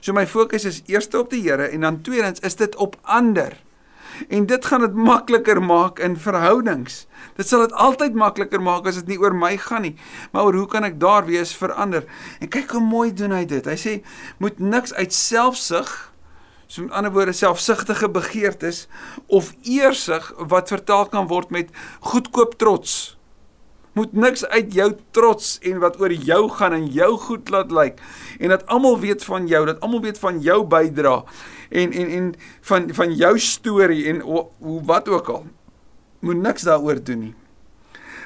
So 0.00 0.14
my 0.14 0.26
fokus 0.26 0.64
is 0.64 0.82
eerste 0.86 1.18
op 1.18 1.30
die 1.32 1.42
Here 1.42 1.66
en 1.68 1.80
dan 1.80 2.00
tweedens 2.06 2.40
is 2.40 2.56
dit 2.56 2.76
op 2.76 2.96
ander. 3.02 3.56
En 4.28 4.46
dit 4.46 4.66
gaan 4.66 4.80
dit 4.80 4.94
makliker 4.94 5.62
maak 5.62 5.98
in 5.98 6.16
verhoudings. 6.16 7.06
Dit 7.36 7.48
sal 7.48 7.66
dit 7.66 7.72
altyd 7.72 8.14
makliker 8.14 8.62
maak 8.62 8.86
as 8.86 9.00
dit 9.00 9.14
nie 9.14 9.20
oor 9.20 9.34
my 9.34 9.56
gaan 9.56 9.86
nie, 9.86 9.94
maar 10.32 10.48
oor 10.48 10.62
hoe 10.62 10.68
kan 10.70 10.84
ek 10.84 11.00
daar 11.00 11.26
wees 11.26 11.54
vir 11.56 11.72
ander? 11.72 12.06
En 12.40 12.50
kyk 12.52 12.74
hoe 12.76 12.84
mooi 12.84 13.12
doen 13.12 13.34
hy 13.34 13.44
dit. 13.48 13.66
Hy 13.66 13.78
sê 13.78 13.98
moet 14.42 14.58
niks 14.60 14.94
uit 14.94 15.14
selfsug 15.14 16.12
so 16.72 16.82
met 16.82 16.94
ander 16.96 17.12
woorde 17.12 17.32
selfsugtige 17.36 18.08
begeertes 18.08 18.86
of 19.26 19.52
eersig 19.62 20.32
wat 20.48 20.72
vertaal 20.72 21.10
kan 21.12 21.28
word 21.28 21.50
met 21.52 21.68
goedkoop 22.00 22.56
trots 22.56 23.16
moet 23.92 24.12
niks 24.16 24.44
uit 24.54 24.72
jou 24.72 24.88
trots 25.12 25.58
en 25.68 25.82
wat 25.82 25.98
oor 26.00 26.12
jou 26.12 26.46
gaan 26.56 26.72
en 26.72 26.86
jou 26.94 27.10
goed 27.26 27.52
laat 27.52 27.72
lyk 27.76 28.00
en 28.38 28.54
dat 28.54 28.64
almal 28.72 28.96
weet 29.02 29.24
van 29.28 29.48
jou 29.50 29.66
dat 29.68 29.82
almal 29.84 30.00
weet 30.06 30.20
van 30.22 30.40
jou 30.40 30.62
bydra 30.64 31.18
en 31.72 31.92
en 31.92 32.08
en 32.18 32.34
van 32.60 32.88
van 32.94 33.14
jou 33.16 33.38
storie 33.38 34.04
en 34.12 34.20
hoe 34.20 34.82
wat 34.84 35.08
ook 35.08 35.28
al 35.28 35.46
moet 36.22 36.36
niks 36.36 36.62
daaroor 36.62 37.02
doen 37.02 37.18
nie. 37.18 37.34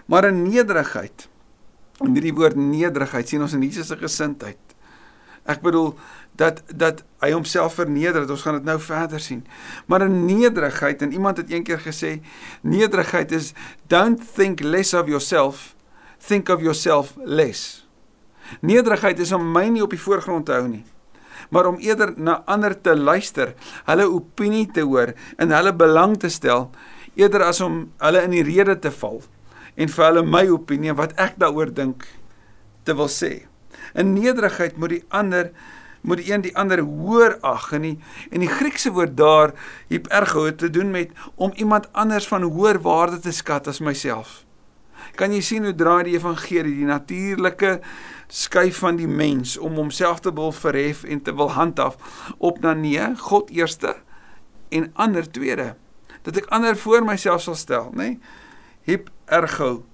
Maar 0.07 0.29
in 0.29 0.43
nederigheid 0.43 1.29
en 2.05 2.13
hierdie 2.13 2.35
woord 2.37 2.59
nederigheid 2.61 3.29
sien 3.29 3.41
ons 3.41 3.55
in 3.57 3.63
Jesus 3.65 3.89
se 3.89 3.97
gesindheid. 3.97 4.59
Ek 5.49 5.63
bedoel 5.65 5.95
dat 6.37 6.61
dat 6.69 7.01
hy 7.25 7.31
homself 7.33 7.79
verneder 7.79 8.21
het. 8.27 8.31
Ons 8.31 8.45
gaan 8.45 8.59
dit 8.59 8.67
nou 8.69 8.77
verder 8.83 9.21
sien. 9.23 9.47
Maar 9.87 10.05
in 10.05 10.25
nederigheid 10.27 11.03
en 11.03 11.13
iemand 11.13 11.41
het 11.41 11.51
eendag 11.51 11.87
gesê 11.87 12.19
nederigheid 12.61 13.33
is 13.33 13.53
don't 13.87 14.21
think 14.35 14.61
less 14.61 14.95
of 14.95 15.09
yourself 15.09 15.75
think 16.27 16.49
of 16.49 16.61
yourself 16.61 17.15
less. 17.25 17.87
Nederigheid 18.61 19.19
is 19.19 19.33
om 19.33 19.53
my 19.53 19.69
nie 19.69 19.83
op 19.83 19.91
die 19.91 20.01
voorgrond 20.01 20.47
te 20.47 20.53
hou 20.53 20.69
nie 20.69 20.85
maar 21.51 21.67
om 21.71 21.79
eerder 21.83 22.15
na 22.17 22.43
ander 22.47 22.75
te 22.81 22.97
luister, 22.97 23.55
hulle 23.87 24.09
opinie 24.11 24.67
te 24.73 24.85
hoor 24.87 25.15
en 25.39 25.55
hulle 25.55 25.73
belang 25.75 26.17
te 26.19 26.31
stel 26.33 26.71
eerder 27.17 27.47
as 27.47 27.61
om 27.65 27.87
hulle 28.03 28.23
in 28.27 28.35
die 28.37 28.45
rede 28.45 28.77
te 28.79 28.93
val 28.93 29.23
en 29.77 29.93
vir 29.93 30.07
hulle 30.09 30.25
my 30.25 30.45
opinie 30.53 30.95
wat 30.97 31.17
ek 31.21 31.37
daaroor 31.41 31.73
dink 31.73 32.07
te 32.87 32.95
wil 32.97 33.11
sê. 33.13 33.47
In 33.97 34.15
nederigheid 34.15 34.79
moet 34.81 34.97
die 34.99 35.05
ander 35.09 35.51
moet 36.07 36.21
die 36.23 36.31
een 36.31 36.45
die 36.45 36.55
ander 36.55 36.79
hoor 36.87 37.35
ag 37.43 37.73
en 37.75 37.83
die 37.83 37.97
en 38.31 38.45
die 38.45 38.51
Griekse 38.51 38.93
woord 38.95 39.17
daar 39.19 39.55
hypergo 39.91 40.45
het 40.47 40.61
te 40.63 40.71
doen 40.71 40.93
met 40.95 41.11
om 41.35 41.55
iemand 41.59 41.89
anders 41.93 42.29
van 42.31 42.47
hoër 42.47 42.79
waarde 42.85 43.19
te 43.25 43.33
skat 43.35 43.67
as 43.67 43.83
myself. 43.83 44.45
Kan 45.19 45.35
jy 45.35 45.41
sien 45.43 45.67
hoe 45.67 45.75
draai 45.75 46.07
die 46.07 46.15
evangelie 46.15 46.77
die 46.79 46.87
natuurlike 46.87 47.81
skuif 48.27 48.79
van 48.79 48.97
die 48.97 49.09
mens 49.09 49.57
om 49.59 49.75
homself 49.75 50.21
te 50.21 50.33
wil 50.33 50.53
verhef 50.53 51.05
en 51.05 51.23
te 51.23 51.35
wil 51.35 51.51
handhaaf 51.51 51.97
op 52.39 52.61
na 52.61 52.75
nee, 52.75 53.17
God 53.17 53.51
eerste 53.51 53.97
en 54.69 54.91
ander 54.95 55.31
tweede. 55.31 55.75
Dat 56.23 56.37
ek 56.37 56.51
ander 56.51 56.77
voor 56.77 57.05
myself 57.05 57.43
sal 57.43 57.55
stel, 57.55 57.91
nê? 57.95 57.97
Nee? 57.97 58.19
Hip 58.87 59.11
ergo 59.25 59.85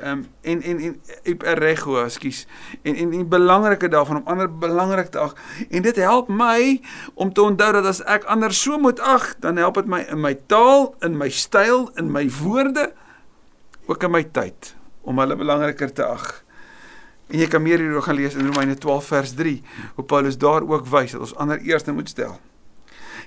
ehm 0.00 0.18
um, 0.18 0.26
en 0.40 0.62
en 0.62 0.78
en 0.78 1.00
hip 1.22 1.42
ergo, 1.42 2.04
ekskuus. 2.04 2.46
En 2.82 2.94
en 2.94 3.10
die 3.10 3.24
belangrike 3.24 3.88
daarvan 3.88 4.16
om 4.16 4.26
ander 4.26 4.58
belangrik 4.58 5.06
te 5.06 5.18
ag. 5.18 5.34
En 5.70 5.82
dit 5.82 5.96
help 5.96 6.28
my 6.28 6.80
om 7.14 7.32
te 7.32 7.42
onthou 7.42 7.72
dat 7.72 7.84
as 7.84 8.02
ek 8.02 8.24
ander 8.24 8.52
so 8.52 8.78
moet 8.78 9.00
ag, 9.00 9.34
dan 9.38 9.56
help 9.56 9.74
dit 9.74 9.86
my 9.86 10.00
in 10.08 10.20
my 10.20 10.34
taal, 10.46 10.94
in 11.00 11.16
my 11.16 11.28
styl, 11.28 11.90
in 11.94 12.10
my 12.12 12.30
woorde, 12.40 12.92
ook 13.86 14.02
in 14.02 14.10
my 14.10 14.22
tyd 14.22 14.76
om 15.02 15.18
hulle 15.18 15.36
belangriker 15.36 15.92
te 15.92 16.04
ag. 16.06 16.41
En 17.32 17.40
jy 17.40 17.48
kan 17.48 17.62
meer 17.64 17.80
hieroor 17.80 18.04
gaan 18.04 18.18
lees 18.18 18.36
in 18.36 18.46
Romeine 18.46 18.76
12 18.76 19.06
vers 19.08 19.30
3, 19.38 19.54
hoe 19.96 20.04
Paulus 20.04 20.36
daar 20.38 20.66
ook 20.68 20.84
wys 20.92 21.14
dat 21.16 21.24
ons 21.24 21.36
ander 21.40 21.62
eerste 21.64 21.94
moet 21.96 22.12
stel. 22.12 22.36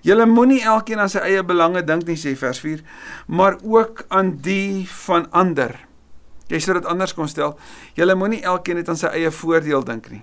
Julle 0.06 0.28
moenie 0.30 0.62
elkeen 0.62 1.02
aan 1.02 1.10
sy 1.10 1.24
eie 1.26 1.42
belange 1.42 1.82
dink 1.82 2.06
nie 2.06 2.18
sê 2.20 2.36
vers 2.38 2.60
4, 2.62 2.84
maar 3.26 3.58
ook 3.64 4.06
aan 4.14 4.36
die 4.46 4.86
van 5.08 5.26
ander. 5.34 5.74
Jy 6.52 6.62
sê 6.62 6.76
dit 6.78 6.86
anders 6.86 7.16
kon 7.18 7.30
stel. 7.32 7.56
Julle 7.98 8.14
moenie 8.14 8.44
elkeen 8.46 8.78
net 8.78 8.92
aan 8.92 9.00
sy 9.00 9.10
eie 9.18 9.32
voordeel 9.34 9.82
dink 9.88 10.12
nie. 10.14 10.22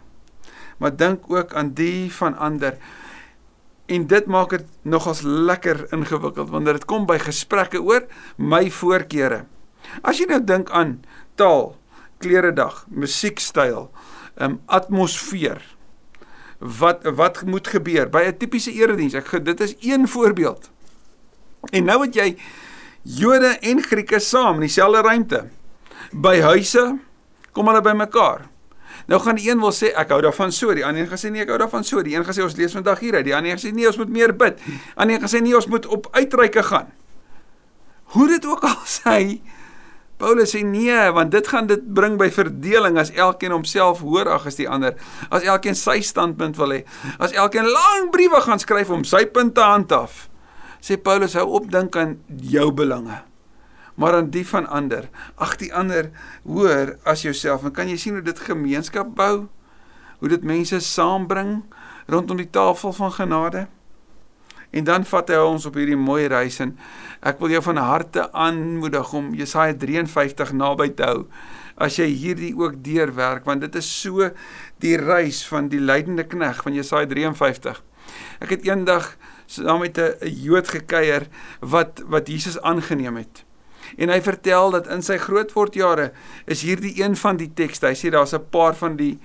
Maar 0.78 0.94
dink 0.94 1.26
ook 1.30 1.54
aan 1.58 1.72
die 1.74 2.06
van 2.14 2.38
ander. 2.38 2.78
En 3.90 4.06
dit 4.06 4.30
maak 4.30 4.54
dit 4.54 4.68
nogals 4.86 5.24
lekker 5.26 5.88
ingewikkeld 5.90 6.54
wanneer 6.54 6.78
dit 6.78 6.86
kom 6.86 7.08
by 7.10 7.18
gesprekke 7.18 7.82
oor 7.82 8.06
my 8.38 8.68
voorkeure. 8.70 9.42
As 10.06 10.22
jy 10.22 10.30
nou 10.30 10.38
dink 10.46 10.70
aan 10.70 11.00
taal, 11.34 11.72
kleredag, 12.22 12.84
musiekstyl, 12.88 13.88
um, 14.40 14.60
atmosfeer. 14.66 15.60
Wat 16.62 17.02
wat 17.18 17.42
moet 17.44 17.66
gebeur 17.68 18.08
by 18.10 18.22
'n 18.30 18.36
tipiese 18.38 18.72
erediens? 18.72 19.14
Ek 19.14 19.44
dit 19.44 19.60
is 19.60 19.74
een 19.80 20.08
voorbeeld. 20.08 20.70
En 21.70 21.84
nou 21.84 22.02
het 22.04 22.14
jy 22.14 22.36
Jode 23.02 23.58
en 23.60 23.82
Grieke 23.82 24.18
saam 24.18 24.54
in 24.54 24.68
dieselfde 24.68 25.02
ruimte. 25.02 25.48
By 26.12 26.40
huise 26.40 26.98
kom 27.52 27.66
hulle 27.66 27.82
bymekaar. 27.82 28.46
Nou 29.06 29.18
gaan 29.20 29.34
die 29.34 29.50
een 29.50 29.60
wil 29.60 29.72
sê 29.74 29.90
ek 29.98 30.12
hou 30.14 30.20
daarvan 30.22 30.52
so, 30.54 30.74
die 30.74 30.84
ander 30.86 31.08
gaan 31.10 31.18
sê 31.18 31.30
nee, 31.32 31.42
ek 31.42 31.50
hou 31.50 31.58
daarvan 31.58 31.84
so. 31.84 32.02
Die 32.06 32.14
een 32.14 32.24
gaan 32.26 32.36
sê 32.36 32.44
ons 32.44 32.56
lees 32.58 32.74
vandag 32.76 33.02
hieruit, 33.02 33.24
die 33.26 33.34
ander 33.34 33.56
gaan 33.56 33.62
sê 33.64 33.72
nee, 33.74 33.88
ons 33.90 33.98
moet 33.98 34.12
meer 34.12 34.34
bid. 34.36 34.60
Ander 34.94 35.18
gaan 35.22 35.32
sê 35.32 35.42
nee, 35.42 35.56
ons 35.58 35.66
moet 35.66 35.86
op 35.86 36.06
uitreike 36.14 36.62
gaan. 36.62 36.92
Hoe 38.14 38.28
dit 38.28 38.46
ook 38.46 38.62
al 38.68 38.78
sê, 38.98 39.18
Paulus 40.22 40.52
sê 40.54 40.60
nee, 40.62 41.10
want 41.10 41.32
dit 41.34 41.48
gaan 41.50 41.66
dit 41.66 41.82
bring 41.94 42.14
by 42.20 42.28
verdeling 42.30 42.98
as 43.00 43.10
elkeen 43.10 43.50
homself 43.50 44.04
hoor 44.06 44.28
ag 44.30 44.46
as 44.46 44.58
die 44.60 44.68
ander. 44.70 44.94
As 45.34 45.42
elkeen 45.42 45.74
sy 45.74 45.98
standpunt 46.06 46.60
wil 46.60 46.76
hê. 46.76 46.82
As 47.18 47.34
elkeen 47.34 47.66
lang 47.66 48.12
briewe 48.14 48.38
gaan 48.44 48.62
skryf 48.62 48.92
om 48.94 49.02
sy 49.08 49.24
punt 49.26 49.56
te 49.58 49.64
handhaaf. 49.66 50.28
Sê 50.78 50.94
Paulus 50.94 51.34
hou 51.38 51.48
op 51.58 51.66
dink 51.74 51.98
aan 51.98 52.20
jou 52.38 52.68
belange. 52.70 53.18
Maar 53.98 54.20
aan 54.20 54.30
die 54.30 54.46
van 54.46 54.68
ander. 54.70 55.10
Ag 55.42 55.56
die 55.58 55.72
ander 55.74 56.12
hoor 56.46 56.96
as 57.02 57.26
jouself. 57.26 57.66
En 57.66 57.74
kan 57.74 57.90
jy 57.90 57.98
sien 57.98 58.14
hoe 58.14 58.22
dit 58.22 58.46
gemeenskap 58.46 59.10
bou? 59.18 59.48
Hoe 60.22 60.30
dit 60.30 60.46
mense 60.46 60.78
saambring 60.86 61.64
rondom 62.06 62.38
die 62.38 62.50
tafel 62.50 62.94
van 62.94 63.10
genade? 63.18 63.66
En 64.72 64.84
dan 64.88 65.04
vat 65.04 65.28
hy 65.28 65.36
ons 65.36 65.66
op 65.68 65.76
hierdie 65.76 65.98
mooi 66.00 66.26
reis 66.32 66.56
en 66.64 66.72
ek 67.20 67.40
wil 67.42 67.52
jou 67.52 67.60
van 67.68 67.80
harte 67.84 68.24
aanmoedig 68.32 69.12
om 69.12 69.34
Jesaja 69.36 69.76
53 69.76 70.54
naby 70.56 70.88
te 70.96 71.04
hou. 71.04 71.26
As 71.76 71.98
jy 72.00 72.08
hierdie 72.08 72.54
ook 72.56 72.80
deurwerk 72.84 73.44
want 73.48 73.64
dit 73.66 73.76
is 73.80 73.88
so 73.88 74.30
die 74.84 74.96
reis 74.96 75.42
van 75.48 75.68
die 75.72 75.80
lydende 75.80 76.24
knegg 76.24 76.64
van 76.64 76.76
Jesaja 76.76 77.10
53. 77.12 77.82
Ek 78.40 78.56
het 78.56 78.66
eendag 78.66 79.14
saam 79.46 79.84
met 79.84 79.98
'n 79.98 80.16
Jood 80.24 80.68
gekuier 80.68 81.28
wat 81.60 82.02
wat 82.08 82.28
Jesus 82.28 82.60
aangeneem 82.60 83.16
het. 83.16 83.44
En 83.96 84.08
hy 84.08 84.20
vertel 84.22 84.70
dat 84.70 84.86
in 84.86 85.02
sy 85.02 85.18
grootwordjare 85.18 86.12
is 86.46 86.62
hierdie 86.62 87.02
een 87.02 87.16
van 87.16 87.36
die 87.36 87.50
tekste. 87.54 87.86
Hy 87.86 87.94
sê 87.94 88.10
daar's 88.10 88.34
'n 88.34 88.48
paar 88.50 88.74
van 88.74 88.96
die 88.96 89.18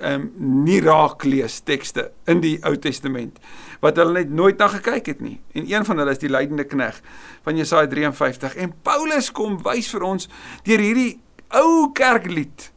ehm 0.00 0.14
um, 0.20 0.64
nie 0.64 0.80
raak 0.84 1.24
lees 1.24 1.60
tekste 1.64 2.10
in 2.28 2.42
die 2.44 2.58
Ou 2.66 2.76
Testament 2.76 3.38
wat 3.80 3.96
hulle 3.96 4.20
net 4.20 4.30
nooit 4.34 4.58
na 4.58 4.68
gekyk 4.68 5.06
het 5.06 5.20
nie. 5.22 5.38
En 5.54 5.68
een 5.70 5.84
van 5.86 5.98
hulle 5.98 6.10
is 6.10 6.20
die 6.22 6.30
lydende 6.32 6.66
knegg 6.66 6.98
van 7.46 7.56
Jesaja 7.56 7.88
53 7.88 8.56
en 8.56 8.74
Paulus 8.82 9.30
kom 9.32 9.56
wys 9.64 9.88
vir 9.94 10.04
ons 10.04 10.28
deur 10.66 10.82
hierdie 10.82 11.20
ou 11.54 11.88
kerklied 11.96 12.70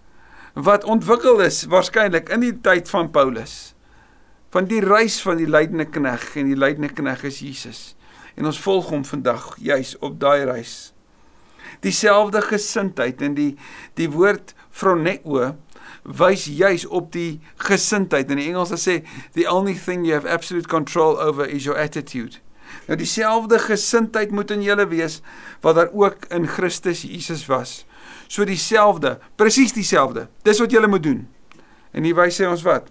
wat 0.54 0.84
ontwikkel 0.84 1.42
is 1.44 1.66
waarskynlik 1.72 2.30
in 2.32 2.44
die 2.46 2.56
tyd 2.64 2.90
van 2.92 3.12
Paulus 3.12 3.74
van 4.52 4.68
die 4.68 4.82
reis 4.84 5.22
van 5.24 5.40
die 5.40 5.50
lydende 5.50 5.88
knegg 5.88 6.36
en 6.36 6.50
die 6.52 6.60
lydende 6.60 6.92
knegg 6.92 7.24
is 7.30 7.40
Jesus. 7.40 7.82
En 8.36 8.48
ons 8.50 8.60
volg 8.60 8.90
hom 8.92 9.06
vandag 9.08 9.54
juis 9.64 9.96
op 10.04 10.18
daai 10.20 10.44
reis. 10.48 10.92
Dieselfde 11.84 12.42
gesindheid 12.44 13.22
en 13.24 13.36
die 13.38 13.54
die 14.00 14.10
woord 14.12 14.52
phroneo 14.70 15.54
wys 16.04 16.46
juis 16.46 16.86
op 16.86 17.12
die 17.14 17.40
gesindheid. 17.56 18.32
In 18.32 18.42
die 18.42 18.50
Engels 18.50 18.74
sê 18.82 19.02
the 19.38 19.48
only 19.50 19.76
thing 19.76 20.06
you 20.06 20.14
have 20.14 20.30
absolute 20.30 20.68
control 20.68 21.20
over 21.20 21.48
is 21.48 21.68
your 21.68 21.80
attitude. 21.80 22.40
Nou 22.88 22.98
dieselfde 22.98 23.60
gesindheid 23.60 24.32
moet 24.32 24.52
in 24.52 24.64
julle 24.64 24.88
wees 24.88 25.20
wat 25.62 25.76
daar 25.76 25.92
ook 25.94 26.26
in 26.32 26.48
Christus 26.48 27.04
Jesus 27.04 27.46
was. 27.46 27.82
So 28.28 28.46
dieselfde, 28.48 29.20
presies 29.36 29.74
dieselfde. 29.76 30.28
Dis 30.44 30.60
wat 30.60 30.72
julle 30.72 30.88
moet 30.88 31.04
doen. 31.04 31.28
En 31.92 32.08
hier 32.08 32.16
wys 32.16 32.40
hy 32.40 32.48
ons 32.48 32.64
wat? 32.64 32.88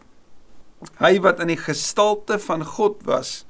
Hy 1.00 1.16
wat 1.24 1.40
in 1.44 1.52
die 1.52 1.60
gestalte 1.60 2.38
van 2.40 2.64
God 2.64 3.00
was, 3.08 3.44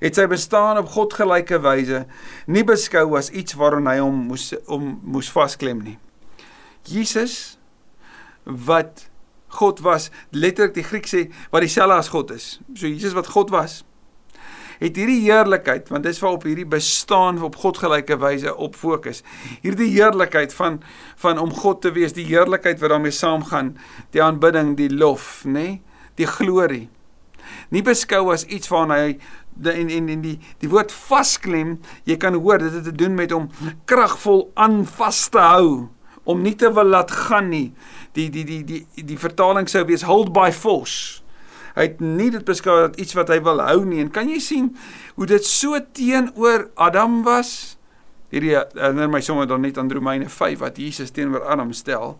het 0.00 0.16
sy 0.18 0.26
bestaan 0.28 0.80
op 0.80 0.90
God 0.92 1.14
gelyke 1.16 1.60
wyse 1.64 2.02
nie 2.50 2.64
beskou 2.66 3.06
as 3.16 3.30
iets 3.32 3.56
waaraan 3.56 3.88
hy 3.88 3.98
hom 4.02 4.24
moes 4.28 4.50
om 4.68 4.98
moes 5.00 5.30
vasklem 5.32 5.80
nie. 5.84 5.96
Jesus 6.84 7.56
wat 8.44 9.08
God 9.54 9.80
was, 9.80 10.10
letterlik 10.34 10.74
die 10.74 10.86
Griek 10.86 11.08
sê 11.08 11.26
wat 11.52 11.64
dieselfde 11.64 11.98
as 12.02 12.10
God 12.12 12.32
is. 12.34 12.46
So 12.74 12.90
Jesus 12.90 13.14
wat 13.16 13.30
God 13.32 13.52
was, 13.54 13.82
het 14.80 14.98
hierdie 14.98 15.22
heerlikheid, 15.28 15.88
want 15.92 16.06
dis 16.06 16.18
waarop 16.22 16.46
hierdie 16.48 16.66
bestaan 16.68 17.38
op 17.46 17.56
God 17.62 17.78
gelyke 17.78 18.18
wyse 18.20 18.50
op 18.50 18.76
fokus. 18.78 19.22
Hierdie 19.62 19.92
heerlikheid 19.94 20.54
van 20.56 20.80
van 21.20 21.38
om 21.38 21.52
God 21.54 21.82
te 21.84 21.94
wees, 21.94 22.16
die 22.16 22.26
heerlikheid 22.26 22.82
wat 22.82 22.92
daarmee 22.92 23.14
saamgaan, 23.14 23.74
die 24.12 24.22
aanbidding, 24.22 24.74
die 24.76 24.90
lof, 24.90 25.44
nê, 25.46 25.52
nee? 25.52 25.80
die 26.18 26.28
glorie. 26.28 26.88
Nie 27.70 27.82
beskou 27.84 28.28
as 28.32 28.46
iets 28.52 28.70
waarna 28.72 28.98
hy 29.04 29.16
en 29.70 29.90
en 29.92 30.08
en 30.10 30.22
die 30.24 30.36
die 30.62 30.70
woord 30.70 30.92
vasklem, 30.92 31.78
jy 32.08 32.16
kan 32.20 32.36
hoor 32.36 32.62
dit 32.62 32.74
het 32.74 32.88
te 32.88 32.94
doen 32.94 33.14
met 33.14 33.32
om 33.32 33.50
kragvol 33.88 34.48
aan 34.58 34.82
vas 34.96 35.28
te 35.30 35.42
hou, 35.42 35.68
om 36.24 36.40
nie 36.42 36.54
te 36.56 36.70
wil 36.72 36.88
laat 36.94 37.10
gaan 37.10 37.48
nie. 37.52 37.72
Die 38.16 38.30
die 38.32 38.44
die 38.44 38.62
die 38.64 38.86
die, 38.96 39.04
die 39.12 39.20
vertaling 39.20 39.68
sou 39.70 39.84
wees 39.88 40.06
hold 40.08 40.32
by 40.36 40.50
force. 40.52 41.20
Hy 41.74 41.88
het 41.88 42.02
nie 42.02 42.30
dit 42.30 42.44
beskou 42.46 42.76
as 42.84 42.98
iets 43.02 43.16
wat 43.18 43.32
hy 43.34 43.40
wil 43.42 43.60
hou 43.64 43.82
nie. 43.84 44.00
En 44.04 44.12
kan 44.14 44.30
jy 44.30 44.38
sien 44.42 44.70
hoe 45.18 45.26
dit 45.26 45.44
so 45.46 45.78
teenoor 45.96 46.68
Adam 46.78 47.22
was? 47.26 47.74
Hierdie 48.30 48.54
herinner 48.56 49.10
my 49.10 49.20
sommer 49.22 49.48
dan 49.50 49.62
net 49.66 49.78
aan 49.78 49.90
Romeine 49.92 50.30
5 50.30 50.62
wat 50.62 50.78
Jesus 50.78 51.12
teenoor 51.14 51.44
Adam 51.50 51.72
stel. 51.74 52.16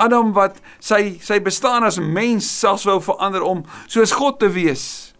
Adam 0.00 0.32
wat 0.36 0.60
sy 0.82 1.16
sy 1.22 1.38
bestaan 1.44 1.86
as 1.86 2.00
mens 2.00 2.46
selfs 2.48 2.86
wou 2.88 2.98
verander 3.04 3.44
om 3.46 3.64
soos 3.86 4.14
God 4.16 4.40
te 4.42 4.50
wees. 4.52 5.14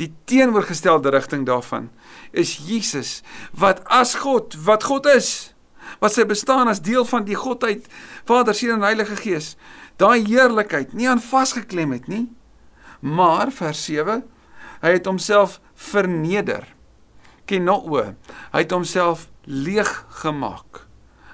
Die 0.00 0.10
teenoorgestelde 0.28 1.12
rigting 1.12 1.44
daarvan 1.46 1.90
is 2.32 2.56
Jesus 2.64 3.20
wat 3.52 3.82
as 3.92 4.14
God, 4.22 4.56
wat 4.64 4.86
God 4.88 5.06
is, 5.12 5.51
wat 6.02 6.16
sy 6.16 6.26
bestaan 6.26 6.70
as 6.70 6.82
deel 6.82 7.06
van 7.06 7.26
die 7.28 7.38
Godheid, 7.38 7.86
Vader, 8.26 8.56
Seun 8.58 8.80
en 8.80 8.86
Heilige 8.88 9.16
Gees, 9.20 9.54
daai 10.02 10.24
heerlikheid 10.26 10.96
nie 10.98 11.06
aan 11.10 11.22
vasgeklem 11.22 11.94
het 11.94 12.08
nie, 12.10 12.26
maar 13.02 13.52
vers 13.54 13.84
7, 13.86 14.24
hy 14.82 14.94
het 14.96 15.06
homself 15.06 15.60
verneder. 15.78 16.66
Ken 17.46 17.66
nou 17.66 17.78
o, 17.86 18.06
hy 18.54 18.64
het 18.64 18.74
homself 18.74 19.28
leeg 19.46 19.90
gemaak. 20.22 20.84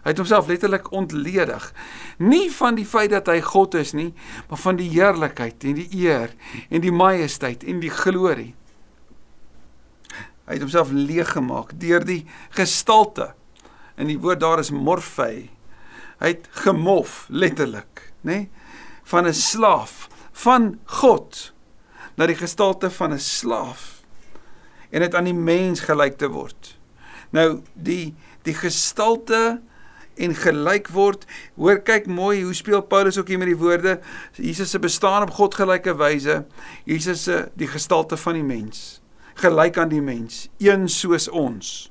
Hy 0.04 0.12
het 0.14 0.20
homself 0.22 0.46
letterlik 0.48 0.86
ontledig. 0.96 1.64
Nie 2.20 2.48
van 2.54 2.78
die 2.78 2.86
feit 2.88 3.10
dat 3.12 3.28
hy 3.28 3.40
God 3.44 3.74
is 3.76 3.92
nie, 3.96 4.12
maar 4.48 4.60
van 4.62 4.78
die 4.78 4.88
heerlikheid 4.92 5.64
en 5.68 5.76
die 5.76 5.88
eer 5.98 6.32
en 6.68 6.84
die 6.84 6.94
majesteit 6.94 7.64
en 7.68 7.82
die 7.82 7.92
glorie. 7.92 8.54
Hy 10.48 10.56
het 10.56 10.64
homself 10.64 10.94
leeg 10.96 11.34
gemaak 11.34 11.74
deur 11.80 12.04
die 12.08 12.22
gestalte. 12.56 13.34
En 13.98 14.10
die 14.10 14.18
woord 14.22 14.40
daar 14.40 14.62
is 14.62 14.70
morfei. 14.70 15.50
Hy 16.22 16.32
het 16.34 16.48
gemof 16.64 17.26
letterlik, 17.30 18.08
nê? 18.22 18.30
Nee? 18.30 18.48
Van 19.08 19.26
'n 19.26 19.34
slaaf 19.34 20.08
van 20.32 20.78
God 20.84 21.52
na 22.16 22.26
die 22.26 22.36
gestalte 22.36 22.90
van 22.90 23.12
'n 23.12 23.18
slaaf 23.18 24.02
en 24.90 25.00
dit 25.00 25.14
aan 25.14 25.24
die 25.24 25.34
mens 25.34 25.80
gelyk 25.80 26.18
te 26.18 26.28
word. 26.28 26.78
Nou 27.30 27.62
die 27.74 28.14
die 28.42 28.54
gestalte 28.54 29.60
en 30.16 30.34
gelyk 30.34 30.88
word. 30.88 31.26
Hoor 31.56 31.78
kyk 31.78 32.06
mooi 32.06 32.42
hoe 32.42 32.54
speel 32.54 32.82
Paulus 32.82 33.18
ook 33.18 33.28
hier 33.28 33.38
met 33.38 33.48
die 33.48 33.56
woorde 33.56 34.00
Jesus 34.32 34.70
se 34.70 34.78
bestaan 34.78 35.22
op 35.22 35.30
God 35.30 35.54
gelyke 35.54 35.96
wyse. 35.96 36.46
Jesus 36.84 37.22
se 37.22 37.50
die 37.54 37.68
gestalte 37.68 38.16
van 38.16 38.34
die 38.34 38.44
mens 38.44 39.00
gelyk 39.38 39.78
aan 39.78 39.92
die 39.92 40.02
mens, 40.02 40.48
een 40.58 40.88
soos 40.90 41.28
ons. 41.28 41.90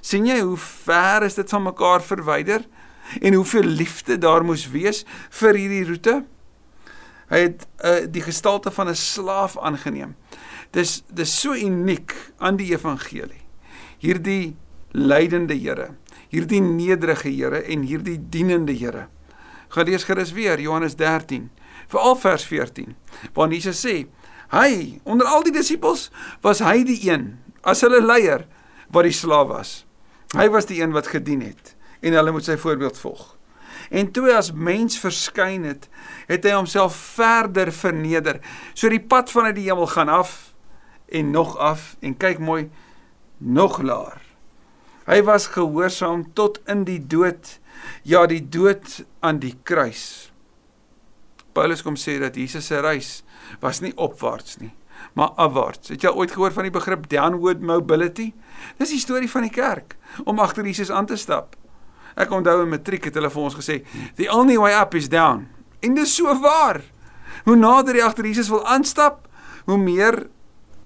Sien 0.00 0.26
jy 0.26 0.40
hoe 0.40 0.56
ver 0.56 1.26
is 1.26 1.34
dit 1.34 1.50
van 1.50 1.62
mekaar 1.62 2.02
verwyder 2.02 2.64
en 3.20 3.34
hoeveel 3.34 3.64
liefde 3.64 4.18
daar 4.18 4.44
moes 4.44 4.68
wees 4.70 5.04
vir 5.40 5.54
hierdie 5.54 5.84
roete? 5.88 6.20
Hy 7.30 7.38
het 7.46 7.66
uh, 7.84 8.06
die 8.10 8.22
gestalte 8.22 8.70
van 8.70 8.88
'n 8.88 8.96
slaaf 8.96 9.58
aangeneem. 9.58 10.16
Dis 10.70 11.02
dis 11.08 11.40
so 11.40 11.54
uniek 11.54 12.14
aan 12.38 12.56
die 12.56 12.72
evangelie. 12.72 13.42
Hierdie 13.98 14.56
lydende 14.92 15.54
Here 15.54 15.94
hierdie 16.30 16.62
nederige 16.62 17.30
Here 17.30 17.62
en 17.66 17.84
hierdie 17.86 18.18
dienende 18.30 18.74
Here. 18.76 19.08
Gaan 19.70 19.86
lees 19.86 20.06
gerus 20.06 20.32
weer 20.34 20.60
Johannes 20.60 20.96
13, 20.98 21.50
veral 21.90 22.16
vers 22.18 22.46
14, 22.46 22.96
waar 23.34 23.52
Jesus 23.52 23.82
sê, 23.82 24.06
hy 24.50 25.00
onder 25.06 25.28
al 25.30 25.44
die 25.46 25.54
disippels 25.54 26.08
was 26.42 26.62
hy 26.64 26.82
die 26.86 26.98
een 27.06 27.36
as 27.62 27.84
hulle 27.86 28.00
leier 28.02 28.46
wat 28.90 29.06
die 29.06 29.14
slaaf 29.14 29.50
was. 29.50 29.72
Hy 30.36 30.46
was 30.54 30.68
die 30.70 30.80
een 30.82 30.94
wat 30.94 31.10
gedien 31.10 31.42
het 31.42 31.74
en 32.00 32.14
hulle 32.16 32.32
moet 32.32 32.46
sy 32.46 32.56
voorbeeld 32.60 32.98
volg. 32.98 33.36
En 33.90 34.10
toe 34.14 34.30
as 34.32 34.52
mens 34.54 34.98
verskyn 35.00 35.64
het, 35.66 35.88
het 36.30 36.46
hy 36.46 36.54
homself 36.54 36.94
verder 37.16 37.72
verneder. 37.74 38.38
So 38.74 38.88
die 38.92 39.02
pad 39.02 39.32
vanuit 39.32 39.58
die 39.58 39.66
hemel 39.66 39.90
gaan 39.90 40.08
af 40.12 40.54
en 41.10 41.32
nog 41.34 41.56
af 41.58 41.96
en 42.00 42.16
kyk 42.16 42.38
mooi 42.38 42.68
nog 43.38 43.80
laer. 43.82 44.20
Hy 45.10 45.22
was 45.26 45.50
gehoorsaam 45.50 46.28
tot 46.38 46.60
in 46.70 46.84
die 46.86 47.00
dood, 47.02 47.56
ja 48.06 48.26
die 48.30 48.42
dood 48.46 49.00
aan 49.24 49.40
die 49.42 49.56
kruis. 49.66 50.30
Paulus 51.56 51.82
kom 51.82 51.96
sê 51.98 52.20
dat 52.22 52.36
Jesus 52.38 52.68
se 52.70 52.78
reis 52.78 53.22
was 53.64 53.80
nie 53.82 53.90
opwaarts 53.98 54.60
nie, 54.60 54.70
maar 55.12 55.32
afwaarts. 55.36 55.88
Het 55.88 56.02
jy 56.02 56.12
ooit 56.14 56.32
gehoor 56.32 56.52
van 56.52 56.68
die 56.68 56.74
begrip 56.74 57.08
downward 57.10 57.60
mobility? 57.60 58.32
Dis 58.78 58.94
die 58.94 59.00
storie 59.02 59.30
van 59.30 59.46
die 59.48 59.54
kerk 59.54 59.96
om 60.24 60.38
agter 60.38 60.66
Jesus 60.66 60.90
aan 60.90 61.06
te 61.06 61.16
stap. 61.16 61.56
Ek 62.16 62.30
onthou 62.30 62.62
in 62.62 62.72
matriek 62.72 63.04
het 63.08 63.14
hulle 63.14 63.30
vir 63.30 63.42
ons 63.42 63.54
gesê, 63.54 63.84
"The 64.16 64.28
only 64.28 64.58
way 64.58 64.72
up 64.72 64.94
is 64.94 65.08
down." 65.08 65.48
En 65.80 65.94
dis 65.94 66.14
so 66.14 66.40
waar. 66.40 66.82
Hoe 67.44 67.56
nader 67.56 67.94
jy 67.94 68.02
agter 68.02 68.26
Jesus 68.26 68.48
wil 68.48 68.66
aanstap, 68.66 69.28
hoe 69.64 69.78
meer 69.78 70.28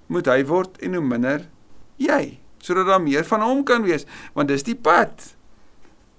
moet 0.07 0.25
hy 0.25 0.45
word 0.45 0.77
en 0.77 0.93
hoe 0.93 1.03
minder 1.03 1.49
jy 1.97 2.39
sodat 2.65 2.85
daar 2.85 3.01
meer 3.01 3.25
van 3.25 3.41
hom 3.41 3.63
kan 3.63 3.83
wees, 3.83 4.05
want 4.33 4.47
dis 4.47 4.63
die 4.63 4.75
pad. 4.75 5.35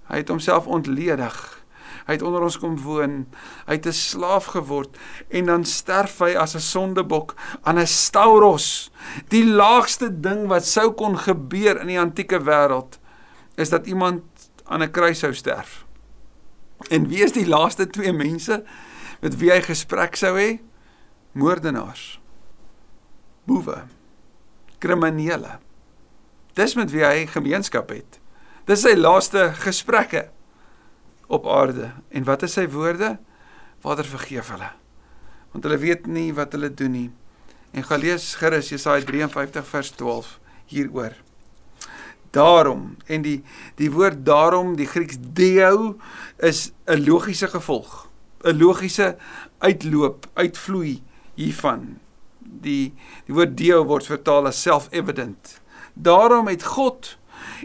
Hy 0.07 0.17
het 0.17 0.29
homself 0.29 0.67
ontledig. 0.67 1.56
Hy 2.07 2.15
het 2.15 2.23
onder 2.23 2.45
ons 2.47 2.59
kom 2.63 2.77
woon. 2.79 3.27
Hy 3.67 3.75
het 3.75 3.87
'n 3.87 3.93
slaaf 3.93 4.45
geword 4.55 4.97
en 5.29 5.47
dan 5.47 5.65
sterf 5.65 6.19
hy 6.19 6.35
as 6.35 6.55
'n 6.55 6.61
sondebok 6.61 7.35
aan 7.63 7.79
'n 7.79 7.87
stauros. 7.87 8.91
Die 9.29 9.45
laagste 9.47 10.21
ding 10.21 10.47
wat 10.47 10.65
sou 10.65 10.93
kon 10.93 11.19
gebeur 11.19 11.81
in 11.81 11.87
die 11.87 12.01
antieke 12.01 12.41
wêreld 12.41 12.99
is 13.57 13.69
dat 13.69 13.87
iemand 13.87 14.23
aan 14.65 14.83
'n 14.83 14.91
kruis 14.91 15.19
sou 15.19 15.35
sterf. 15.35 15.85
En 16.91 17.09
wie 17.09 17.25
is 17.25 17.33
die 17.33 17.47
laaste 17.47 17.87
twee 17.87 18.13
mense 18.13 18.65
met 19.21 19.37
wie 19.37 19.51
hy 19.51 19.63
gesprek 19.63 20.17
sou 20.17 20.39
hê? 20.39 20.61
Moordenaars. 21.33 22.21
Boewe. 23.45 23.85
Kriminele. 24.79 25.59
Dis 26.53 26.75
met 26.75 26.91
wie 26.91 27.05
hy 27.05 27.27
gemeenskap 27.27 27.89
het. 27.89 28.21
Dis 28.65 28.81
sy 28.81 28.95
laaste 28.95 29.53
gesprekke 29.55 30.29
op 31.27 31.47
aarde. 31.49 31.91
En 32.09 32.25
wat 32.25 32.43
is 32.43 32.53
sy 32.53 32.69
woorde? 32.71 33.17
Vader 33.81 34.05
vergeef 34.05 34.51
hulle. 34.55 34.71
Want 35.53 35.65
hulle 35.65 35.79
weet 35.79 36.07
nie 36.07 36.33
wat 36.35 36.53
hulle 36.53 36.73
doen 36.75 36.91
nie. 36.91 37.11
En 37.77 37.85
gaan 37.85 38.01
lees 38.01 38.35
gerus 38.41 38.69
Jesaja 38.73 39.05
53 39.05 39.67
vers 39.67 39.91
12 39.91 40.39
hieroor. 40.67 41.15
Daarom 42.31 42.97
en 43.07 43.23
die 43.23 43.39
die 43.79 43.91
woord 43.93 44.25
daarom 44.27 44.75
die 44.77 44.89
Grieks 44.89 45.17
deo 45.21 45.97
is 46.37 46.73
'n 46.87 47.05
logiese 47.05 47.49
gevolg, 47.49 48.09
'n 48.45 48.59
logiese 48.59 49.17
uitloop, 49.59 50.27
uitvloei 50.35 51.03
hiervan. 51.35 51.99
Die 52.41 52.95
die 53.27 53.35
woord 53.35 53.57
deo 53.57 53.85
word 53.85 54.07
vertaal 54.07 54.47
as 54.47 54.63
self-evident. 54.63 55.61
Daarom 55.95 56.47
het 56.47 56.63
God 56.63 57.19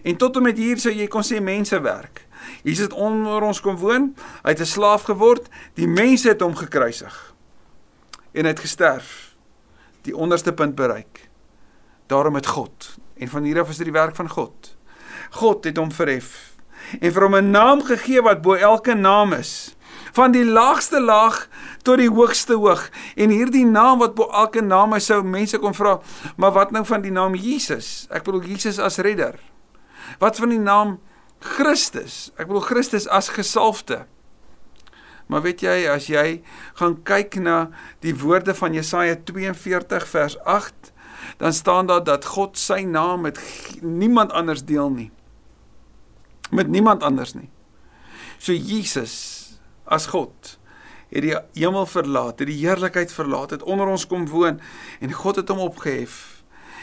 en 0.03 0.15
tot 0.15 0.35
en 0.35 0.43
met 0.43 0.57
hier 0.57 0.77
sou 0.77 0.93
jy 0.93 1.07
kon 1.07 1.23
sê 1.23 1.41
mense 1.41 1.81
werk. 1.81 2.27
Jesus 2.63 2.83
het 2.83 2.93
onder 2.93 3.41
ons 3.41 3.61
kom 3.61 3.77
woon. 3.77 4.15
Hy 4.43 4.49
het 4.49 4.59
'n 4.59 4.65
slaaf 4.65 5.03
geword. 5.03 5.49
Die 5.73 5.87
mense 5.87 6.27
het 6.27 6.41
hom 6.41 6.55
gekruisig. 6.55 7.33
En 8.31 8.43
hy 8.43 8.49
het 8.49 8.59
gesterf. 8.59 9.35
Die 10.01 10.15
onderste 10.15 10.53
punt 10.53 10.75
bereik. 10.75 11.29
Daarom 12.07 12.35
het 12.35 12.47
God 12.47 12.95
en 13.15 13.27
van 13.27 13.43
hier 13.43 13.59
af 13.59 13.69
is 13.69 13.77
dit 13.77 13.85
die 13.85 13.93
werk 13.93 14.15
van 14.15 14.29
God. 14.29 14.75
God 15.29 15.63
het 15.63 15.77
hom 15.77 15.91
verhef 15.91 16.49
en 16.99 17.11
vir 17.13 17.23
hom 17.23 17.35
'n 17.35 17.51
naam 17.51 17.83
gegee 17.83 18.21
wat 18.21 18.41
bo 18.41 18.53
elke 18.53 18.93
naam 18.93 19.33
is 19.33 19.75
van 20.11 20.31
die 20.31 20.45
laagste 20.45 21.01
laag 21.01 21.47
tot 21.81 21.97
die 21.97 22.09
hoogste 22.09 22.53
hoog. 22.53 22.89
En 23.15 23.29
hierdie 23.29 23.65
naam 23.65 23.99
wat 23.99 24.15
bo 24.15 24.27
elke 24.29 24.61
naam 24.61 24.93
is, 24.93 25.05
sou 25.05 25.23
mense 25.23 25.57
kon 25.57 25.73
vra, 25.73 25.99
maar 26.37 26.51
wat 26.51 26.71
nou 26.71 26.85
van 26.85 27.01
die 27.01 27.11
naam 27.11 27.35
Jesus? 27.35 28.07
Ek 28.09 28.23
bedoel 28.23 28.41
Jesus 28.41 28.79
as 28.79 28.97
redder. 28.97 29.39
Wat 30.19 30.35
van 30.35 30.49
die 30.49 30.59
naam 30.59 30.99
Christus? 31.41 32.29
Ek 32.37 32.47
bedoel 32.49 32.65
Christus 32.65 33.07
as 33.09 33.31
gesalfde. 33.33 34.05
Maar 35.31 35.45
weet 35.45 35.63
jy 35.63 35.75
as 35.89 36.09
jy 36.11 36.41
gaan 36.79 36.97
kyk 37.07 37.39
na 37.41 37.71
die 38.03 38.13
woorde 38.19 38.53
van 38.57 38.75
Jesaja 38.75 39.15
42 39.25 40.07
vers 40.11 40.37
8, 40.43 40.91
dan 41.41 41.53
staan 41.53 41.87
daar 41.89 42.03
dat 42.03 42.27
God 42.35 42.59
sy 42.59 42.81
naam 42.85 43.25
met 43.25 43.39
niemand 43.81 44.33
anders 44.35 44.65
deel 44.65 44.89
nie. 44.91 45.09
Met 46.51 46.67
niemand 46.67 47.03
anders 47.03 47.33
nie. 47.33 47.49
So 48.37 48.53
Jesus 48.53 49.15
as 49.85 50.09
God 50.11 50.57
het 51.11 51.25
die 51.25 51.35
hemel 51.59 51.85
verlaat, 51.85 52.39
het 52.39 52.47
die 52.47 52.61
heerlikheid 52.61 53.11
verlaat, 53.11 53.51
het 53.51 53.63
onder 53.67 53.89
ons 53.91 54.05
kom 54.07 54.27
woon 54.31 54.61
en 54.99 55.13
God 55.15 55.41
het 55.41 55.49
hom 55.51 55.59
opgehef 55.63 56.30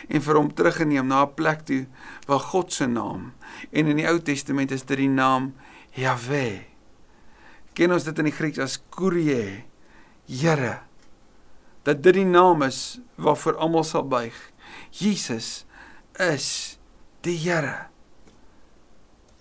en 0.08 0.22
vir 0.22 0.38
hom 0.38 0.54
teruggeneem 0.54 1.06
na 1.06 1.24
'n 1.26 1.34
plek 1.34 1.66
toe 1.66 1.86
waar 2.26 2.40
God 2.40 2.72
se 2.72 2.86
naam 2.86 3.32
en 3.70 3.86
in 3.86 3.96
die 3.96 4.08
Ou 4.08 4.18
Testament 4.18 4.70
is 4.70 4.84
dit 4.84 4.98
die 4.98 5.08
naam 5.08 5.54
Jahwe. 5.92 6.64
Ken 7.74 7.92
ons 7.92 8.04
dit 8.04 8.18
in 8.18 8.24
die 8.24 8.34
Grieks 8.34 8.58
as 8.58 8.78
Kyrie, 8.90 9.64
Here. 10.26 10.80
dat 11.82 12.02
dit 12.02 12.14
die 12.14 12.24
naam 12.24 12.62
is 12.62 13.00
waarvoor 13.16 13.56
almal 13.56 13.84
sal 13.84 14.04
buig. 14.04 14.36
Jesus 14.90 15.64
is 16.12 16.76
die 17.24 17.36
Here. 17.36 17.88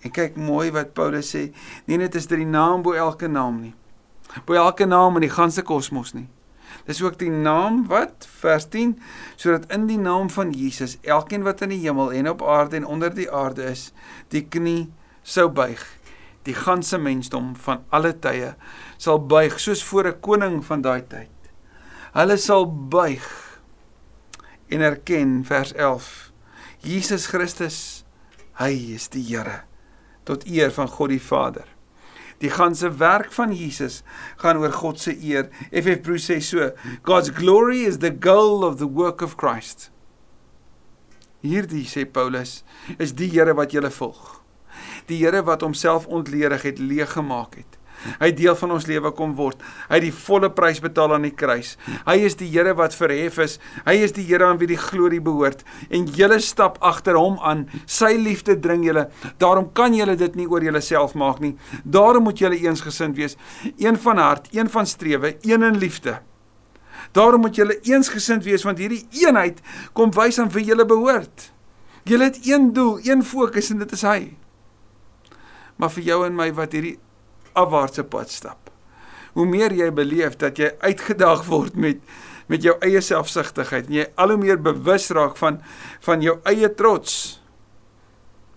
En 0.00 0.14
kyk 0.14 0.38
mooi 0.40 0.70
wat 0.72 0.94
Paulus 0.94 1.34
sê, 1.34 1.48
nie 1.90 1.98
net 2.00 2.14
is 2.14 2.28
dit 2.30 2.38
die 2.38 2.48
naam 2.48 2.82
bo 2.86 2.94
elke 2.96 3.28
naam 3.28 3.60
nie. 3.60 3.74
Bo 4.46 4.56
elke 4.56 4.86
naam 4.86 5.18
in 5.18 5.26
die 5.26 5.34
ganse 5.34 5.64
kosmos 5.66 6.14
nie. 6.14 6.28
Dis 6.88 7.02
ook 7.04 7.18
die 7.20 7.30
naam 7.30 7.82
wat 7.90 8.24
vers 8.40 8.64
10 8.72 8.94
sodat 9.36 9.68
in 9.76 9.84
die 9.90 9.98
naam 10.00 10.30
van 10.32 10.54
Jesus 10.56 10.96
elkeen 11.04 11.44
wat 11.44 11.60
in 11.66 11.74
die 11.74 11.82
hemel 11.82 12.14
en 12.16 12.30
op 12.30 12.42
aarde 12.42 12.80
en 12.80 12.88
onder 12.88 13.12
die 13.14 13.28
aarde 13.28 13.66
is, 13.68 13.90
die 14.32 14.46
knie 14.48 14.88
sou 15.22 15.50
buig. 15.52 15.84
Die 16.48 16.56
ganse 16.56 16.96
mensdom 16.98 17.52
van 17.60 17.84
alle 17.92 18.14
tye 18.16 18.54
sal 18.96 19.20
buig 19.20 19.58
soos 19.60 19.84
voor 19.84 20.08
'n 20.08 20.20
koning 20.20 20.64
van 20.64 20.80
daai 20.80 21.04
tyd. 21.04 21.36
Hulle 22.16 22.36
sal 22.36 22.64
buig 22.66 23.26
en 24.68 24.80
erken 24.80 25.44
vers 25.44 25.72
11. 25.72 26.32
Jesus 26.80 27.26
Christus, 27.26 28.04
hy 28.52 28.94
is 28.94 29.08
die 29.08 29.22
Here 29.22 29.62
tot 30.24 30.44
eer 30.46 30.72
van 30.72 30.88
God 30.88 31.08
die 31.08 31.22
Vader. 31.22 31.77
Die 32.38 32.50
ganse 32.50 32.90
werk 32.98 33.32
van 33.34 33.52
Jesus 33.54 34.02
gaan 34.38 34.60
oor 34.62 34.72
God 34.72 35.00
se 35.02 35.14
eer. 35.16 35.48
FF 35.72 36.02
Bruce 36.06 36.28
sê 36.30 36.40
so, 36.42 36.70
God's 37.02 37.32
glory 37.34 37.84
is 37.86 37.98
the 37.98 38.14
goal 38.14 38.64
of 38.64 38.78
the 38.78 38.86
work 38.86 39.22
of 39.22 39.36
Christ. 39.36 39.90
Hierdie 41.42 41.86
sê 41.86 42.04
Paulus 42.06 42.62
is 42.98 43.14
die 43.14 43.30
Here 43.30 43.54
wat 43.54 43.74
jy 43.74 43.82
volg. 43.94 44.38
Die 45.10 45.18
Here 45.22 45.42
wat 45.46 45.62
homself 45.62 46.06
ontledig 46.06 46.62
het, 46.66 46.78
leeg 46.78 47.12
gemaak 47.14 47.58
het. 47.58 47.77
Hy 48.20 48.30
deel 48.36 48.56
van 48.58 48.74
ons 48.76 48.86
lewe 48.88 49.12
kom 49.16 49.34
word. 49.38 49.62
Hy 49.88 49.98
het 49.98 50.06
die 50.06 50.14
volle 50.14 50.50
prys 50.54 50.80
betaal 50.84 51.16
aan 51.16 51.26
die 51.28 51.34
kruis. 51.34 51.76
Hy 52.06 52.18
is 52.28 52.38
die 52.40 52.48
Here 52.48 52.74
wat 52.78 52.96
verhef 52.96 53.38
is. 53.44 53.58
Hy 53.86 53.96
is 54.06 54.14
die 54.16 54.24
Here 54.28 54.46
aan 54.46 54.60
wie 54.60 54.70
die 54.70 54.80
glorie 54.80 55.20
behoort. 55.24 55.64
En 55.90 56.06
julle 56.18 56.40
stap 56.44 56.78
agter 56.84 57.18
hom 57.18 57.38
aan. 57.44 57.66
Sy 57.86 58.14
liefde 58.20 58.58
dring 58.62 58.86
julle. 58.86 59.08
Daarom 59.42 59.70
kan 59.76 59.94
julle 59.96 60.16
dit 60.18 60.38
nie 60.38 60.48
oor 60.48 60.64
julleself 60.64 61.14
maak 61.18 61.42
nie. 61.44 61.56
Daarom 61.84 62.28
moet 62.28 62.40
julle 62.40 62.58
eensgesind 62.58 63.16
wees. 63.18 63.36
Een 63.76 63.98
van 63.98 64.22
hart, 64.22 64.48
een 64.54 64.70
van 64.70 64.86
strewe, 64.86 65.36
een 65.42 65.62
in 65.62 65.78
liefde. 65.78 66.18
Daarom 67.12 67.40
moet 67.40 67.56
julle 67.56 67.78
eensgesind 67.80 68.44
wees 68.44 68.64
want 68.66 68.80
hierdie 68.82 69.06
eenheid 69.22 69.60
kom 69.96 70.12
wys 70.14 70.38
aan 70.42 70.50
wie 70.52 70.66
julle 70.68 70.86
behoort. 70.88 71.50
Julle 72.08 72.30
het 72.30 72.40
een 72.46 72.72
doel, 72.72 72.98
een 73.04 73.24
fokus 73.24 73.70
en 73.70 73.82
dit 73.82 73.92
is 73.92 74.04
hy. 74.06 74.20
Maar 75.78 75.92
vir 75.94 76.08
jou 76.10 76.24
en 76.26 76.36
my 76.36 76.48
wat 76.56 76.74
hierdie 76.76 76.96
afwaartse 77.58 78.04
pad 78.04 78.30
stap. 78.30 78.70
Hoe 79.36 79.46
meer 79.46 79.74
jy 79.74 79.90
beleef 79.94 80.38
dat 80.40 80.58
jy 80.58 80.72
uitgedaag 80.80 81.44
word 81.50 81.76
met 81.76 82.02
met 82.48 82.64
jou 82.64 82.74
eie 82.84 83.00
selfsugtigheid 83.04 83.90
en 83.90 83.96
jy 83.98 84.06
al 84.16 84.32
hoe 84.32 84.40
meer 84.40 84.60
bewus 84.64 85.10
raak 85.12 85.36
van 85.40 85.60
van 86.06 86.24
jou 86.24 86.38
eie 86.48 86.70
trots. 86.74 87.38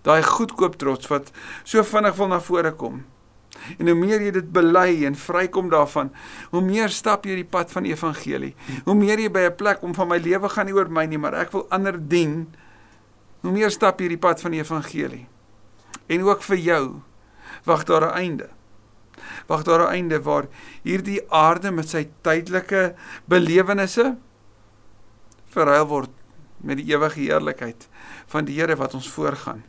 Daai 0.06 0.22
goedkoop 0.26 0.78
trots 0.80 1.10
wat 1.12 1.28
so 1.62 1.84
vinnig 1.86 2.16
wil 2.16 2.32
na 2.32 2.40
vore 2.42 2.72
kom. 2.72 3.02
En 3.78 3.86
hoe 3.86 3.94
meer 3.94 4.24
jy 4.24 4.32
dit 4.34 4.48
bely 4.50 5.04
en 5.06 5.14
vrykom 5.14 5.68
daarvan, 5.70 6.08
hoe 6.50 6.62
meer 6.64 6.90
stap 6.90 7.28
jy 7.28 7.36
die 7.42 7.46
pad 7.46 7.70
van 7.70 7.84
evangelie. 7.86 8.54
Hoe 8.88 8.96
meer 8.98 9.20
jy 9.20 9.28
by 9.30 9.44
'n 9.50 9.56
plek 9.56 9.80
kom 9.80 9.94
van 9.94 10.08
my 10.08 10.18
lewe 10.18 10.48
gaan 10.48 10.66
nie 10.66 10.74
oor 10.74 10.88
my 10.88 11.04
nie, 11.06 11.18
maar 11.18 11.34
ek 11.34 11.52
wil 11.52 11.66
ander 11.70 11.98
dien. 12.08 12.48
Hoe 13.42 13.52
meer 13.52 13.70
stap 13.70 14.00
jy 14.00 14.08
die 14.08 14.18
pad 14.18 14.40
van 14.40 14.52
evangelie. 14.52 15.28
En 16.08 16.22
ook 16.22 16.42
vir 16.42 16.56
jou 16.56 17.02
wag 17.64 17.84
daar 17.84 18.08
'n 18.08 18.16
einde 18.16 18.48
wag 19.52 19.66
daar 19.68 19.84
'n 19.84 19.94
einde 19.98 20.22
waar 20.22 20.48
hierdie 20.82 21.20
aarde 21.28 21.70
met 21.70 21.88
sy 21.88 22.08
tydelike 22.22 22.94
belewennisse 23.28 24.16
verruil 25.52 25.86
word 25.86 26.10
met 26.62 26.78
die 26.80 26.88
ewige 26.94 27.20
heerlikheid 27.20 27.88
van 28.32 28.46
die 28.46 28.56
Here 28.56 28.76
wat 28.76 28.94
ons 28.94 29.10
voorgaan. 29.10 29.64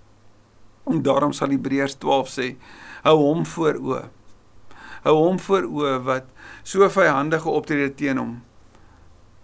En 0.85 1.01
daarom 1.01 1.33
sal 1.33 1.49
Hebreërs 1.49 1.95
12 1.95 2.29
sê: 2.29 2.47
Hou 3.03 3.17
hom 3.17 3.45
voor 3.45 3.79
o. 3.81 4.01
Hou 5.03 5.15
hom 5.15 5.39
voor 5.39 5.63
o 5.63 5.99
wat 6.05 6.29
so 6.63 6.89
vyhandige 6.89 7.49
optrede 7.49 7.93
teen 7.95 8.17
hom 8.17 8.41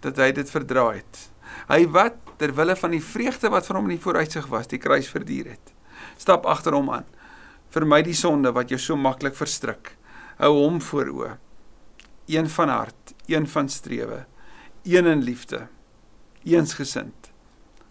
dat 0.00 0.16
hy 0.16 0.30
dit 0.32 0.50
verdra 0.50 0.86
het. 0.96 1.30
Hy 1.68 1.84
wat 1.92 2.16
ter 2.40 2.54
wille 2.56 2.76
van 2.76 2.90
die 2.90 3.04
vreugde 3.04 3.50
wat 3.52 3.66
vir 3.66 3.76
hom 3.76 3.90
in 3.90 3.98
die 3.98 4.04
vooruitsig 4.04 4.46
was, 4.48 4.70
die 4.70 4.80
kruis 4.80 5.10
verduur 5.12 5.50
het. 5.52 5.74
Stap 6.16 6.46
agter 6.48 6.72
hom 6.72 6.88
aan. 6.90 7.04
Vermy 7.70 8.00
die 8.02 8.16
sonde 8.16 8.52
wat 8.56 8.72
jou 8.72 8.78
so 8.80 8.96
maklik 8.96 9.36
verstrik 9.36 9.99
hou 10.40 10.52
hom 10.56 10.80
voor 10.80 11.12
o. 11.12 11.30
Een 12.30 12.48
van 12.48 12.68
hart, 12.68 13.14
een 13.26 13.48
van 13.48 13.68
strewe, 13.68 14.24
een 14.82 15.06
in 15.06 15.22
liefde, 15.22 15.66
eensgesind 16.42 17.30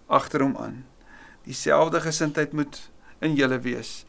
agter 0.10 0.42
hom 0.42 0.58
aan. 0.58 0.86
Dieselfde 1.46 2.02
gesindheid 2.02 2.54
moet 2.54 2.82
in 3.22 3.36
julle 3.38 3.60
wees 3.62 4.04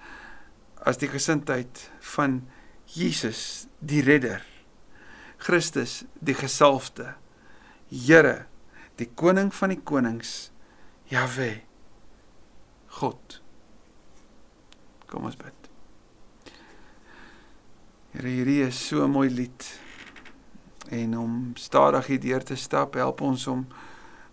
as 0.80 0.96
die 1.00 1.10
gesindheid 1.12 1.90
van 2.14 2.40
Jesus 2.88 3.66
die 3.84 4.00
redder. 4.02 4.40
Christus 5.40 6.04
die 6.24 6.36
gesalfde. 6.36 7.14
Here, 7.90 8.46
die 8.96 9.08
koning 9.12 9.52
van 9.54 9.74
die 9.74 9.80
konings. 9.84 10.50
Jahwe. 11.12 11.60
God. 13.00 13.40
Kom 15.10 15.28
ons 15.28 15.36
bid. 15.36 15.59
Here, 18.10 18.26
hierdie 18.26 18.62
is 18.66 18.78
so 18.88 19.04
'n 19.04 19.10
mooi 19.10 19.30
lied. 19.30 19.80
En 20.88 21.18
om 21.18 21.50
stadig 21.54 22.06
hierdeur 22.06 22.42
te 22.42 22.56
stap, 22.56 22.94
help 22.94 23.20
ons 23.20 23.46
om 23.46 23.66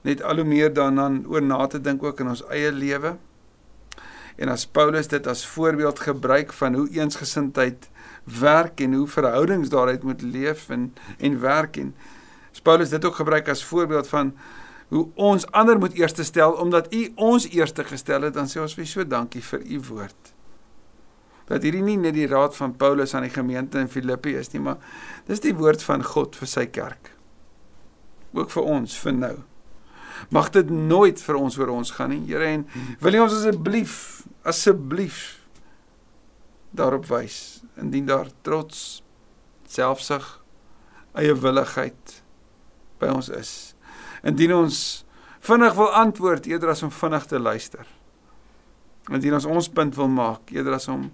net 0.02 0.22
al 0.24 0.36
hoe 0.36 0.46
meer 0.46 0.74
daaraan 0.74 1.26
oor 1.28 1.42
na 1.42 1.68
te 1.68 1.82
dink 1.82 2.04
ook 2.04 2.20
in 2.20 2.28
ons 2.28 2.44
eie 2.48 2.72
lewe. 2.72 3.18
En 4.36 4.50
as 4.50 4.66
Paulus 4.66 5.08
dit 5.08 5.28
as 5.28 5.46
voorbeeld 5.46 6.00
gebruik 6.00 6.54
van 6.54 6.74
hoe 6.74 6.90
eensgesindheid 6.90 7.90
werk 8.24 8.80
en 8.80 8.94
hoe 8.94 9.08
verhoudings 9.08 9.70
daaruit 9.70 10.04
moet 10.04 10.22
leef 10.22 10.70
en 10.70 10.94
en 11.18 11.40
werk 11.40 11.78
en 11.78 11.96
Paulus 12.64 12.90
dit 12.90 13.06
ook 13.06 13.16
gebruik 13.16 13.50
as 13.50 13.64
voorbeeld 13.64 14.08
van 14.08 14.34
hoe 14.88 15.08
ons 15.14 15.46
ander 15.52 15.78
moet 15.80 15.94
eerste 15.94 16.24
stel 16.24 16.52
omdat 16.52 16.94
u 16.94 17.12
ons 17.16 17.50
eerste 17.50 17.84
gestel 17.84 18.22
het 18.22 18.34
dan 18.34 18.48
sê 18.48 18.60
ons 18.60 18.74
vir 18.74 18.86
so 18.86 19.08
dankie 19.08 19.44
vir 19.44 19.62
u 19.62 19.80
woord 19.90 20.37
dat 21.48 21.64
hierdie 21.64 21.84
nie 21.84 21.98
net 22.00 22.16
die 22.18 22.28
raad 22.28 22.56
van 22.58 22.76
Paulus 22.76 23.16
aan 23.16 23.28
die 23.28 23.34
gemeente 23.34 23.80
in 23.80 23.92
Filippi 23.92 24.36
is 24.36 24.52
nie, 24.54 24.62
maar 24.64 24.82
dis 25.30 25.44
die 25.44 25.56
woord 25.56 25.84
van 25.84 26.04
God 26.04 26.36
vir 26.36 26.52
sy 26.52 26.66
kerk. 26.68 27.14
Ook 28.36 28.52
vir 28.52 28.68
ons 28.68 28.98
vir 29.00 29.16
nou. 29.16 29.36
Mag 30.34 30.52
dit 30.52 30.70
nooit 30.70 31.22
vir 31.24 31.40
ons 31.40 31.58
oor 31.60 31.72
ons 31.72 31.94
gaan 31.96 32.12
nie, 32.12 32.24
Here 32.28 32.50
en 32.52 32.66
wil 33.04 33.20
U 33.20 33.26
ons 33.28 33.38
asseblief 33.38 33.98
asseblief 34.48 35.20
daarop 36.76 37.08
wys 37.12 37.62
indien 37.78 38.08
daar 38.08 38.30
trots, 38.42 39.04
selfsug, 39.68 40.26
eie 41.18 41.36
willigheid 41.36 42.22
by 43.02 43.12
ons 43.14 43.30
is. 43.34 43.52
Indien 44.26 44.56
ons 44.56 44.80
vinnig 45.46 45.76
wil 45.78 45.94
antwoord 46.00 46.48
eerder 46.50 46.74
as 46.74 46.84
om 46.86 46.92
vinnig 46.94 47.28
te 47.30 47.40
luister. 47.40 47.86
Indien 49.14 49.38
ons 49.38 49.48
ons 49.48 49.70
punt 49.72 49.96
wil 49.96 50.10
maak 50.12 50.52
eerder 50.52 50.78
as 50.80 50.90
om 50.92 51.08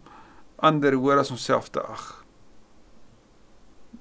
ander 0.63 0.95
hoor 0.95 1.21
as 1.21 1.32
onsself 1.34 1.69
te 1.73 1.82
ag. 1.84 2.23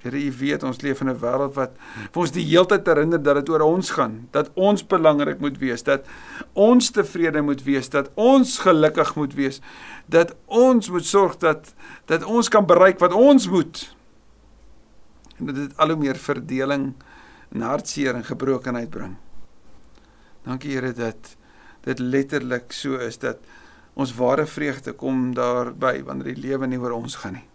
Here, 0.02 0.18
U 0.18 0.32
weet 0.40 0.64
ons 0.66 0.80
leef 0.82 1.00
in 1.00 1.08
'n 1.10 1.18
wêreld 1.18 1.54
wat 1.54 1.76
ons 2.18 2.32
die 2.34 2.44
heeltyd 2.44 2.86
herinner 2.86 3.22
dat 3.22 3.36
dit 3.36 3.48
oor 3.48 3.62
ons 3.62 3.90
gaan, 3.90 4.28
dat 4.30 4.50
ons 4.54 4.82
belangrik 4.86 5.38
moet 5.38 5.58
wees, 5.58 5.82
dat 5.82 6.06
ons 6.54 6.90
tevrede 6.90 7.42
moet 7.42 7.62
wees, 7.62 7.88
dat 7.88 8.10
ons 8.14 8.58
gelukkig 8.58 9.14
moet 9.14 9.34
wees, 9.34 9.60
dat 10.06 10.34
ons 10.46 10.90
moet 10.90 11.06
sorg 11.06 11.36
dat 11.38 11.74
dat 12.06 12.24
ons 12.24 12.48
kan 12.48 12.66
bereik 12.66 12.98
wat 12.98 13.12
ons 13.12 13.48
moet. 13.48 13.94
En 15.38 15.46
dit 15.46 15.76
al 15.76 15.88
hoe 15.88 15.98
meer 15.98 16.16
verdeling 16.16 16.94
en 17.52 17.60
hartseer 17.60 18.14
en 18.14 18.24
gebrokenheid 18.24 18.90
bring. 18.90 19.16
Dankie 20.44 20.72
Here 20.74 20.92
dat 20.92 21.36
dit 21.84 21.98
letterlik 21.98 22.72
so 22.72 22.98
is 22.98 23.18
dat 23.18 23.38
ons 23.94 24.14
ware 24.16 24.46
vreugde 24.46 24.92
kom 24.96 25.34
daarby 25.36 26.02
wanneer 26.06 26.32
die 26.32 26.42
lewe 26.48 26.66
nie 26.66 26.80
oor 26.80 26.96
ons 26.96 27.16
gaan 27.20 27.36
nie. 27.40 27.48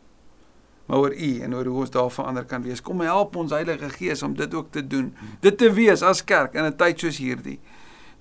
Maar 0.87 0.97
oor 1.03 1.13
u 1.13 1.31
en 1.43 1.55
oor 1.55 1.65
hoe 1.65 1.79
ons 1.83 1.91
daar 1.91 2.11
verander 2.11 2.45
kan 2.45 2.63
wees. 2.63 2.81
Kom 2.81 3.01
help 3.03 3.35
ons 3.35 3.51
Heilige 3.51 3.89
Gees 3.89 4.23
om 4.23 4.35
dit 4.37 4.53
ook 4.53 4.71
te 4.71 4.87
doen. 4.87 5.09
Dit 5.43 5.57
te 5.57 5.71
wees 5.73 6.01
as 6.01 6.23
kerk 6.23 6.53
in 6.53 6.63
'n 6.63 6.75
tyd 6.77 6.99
soos 6.99 7.17
hierdie. 7.17 7.59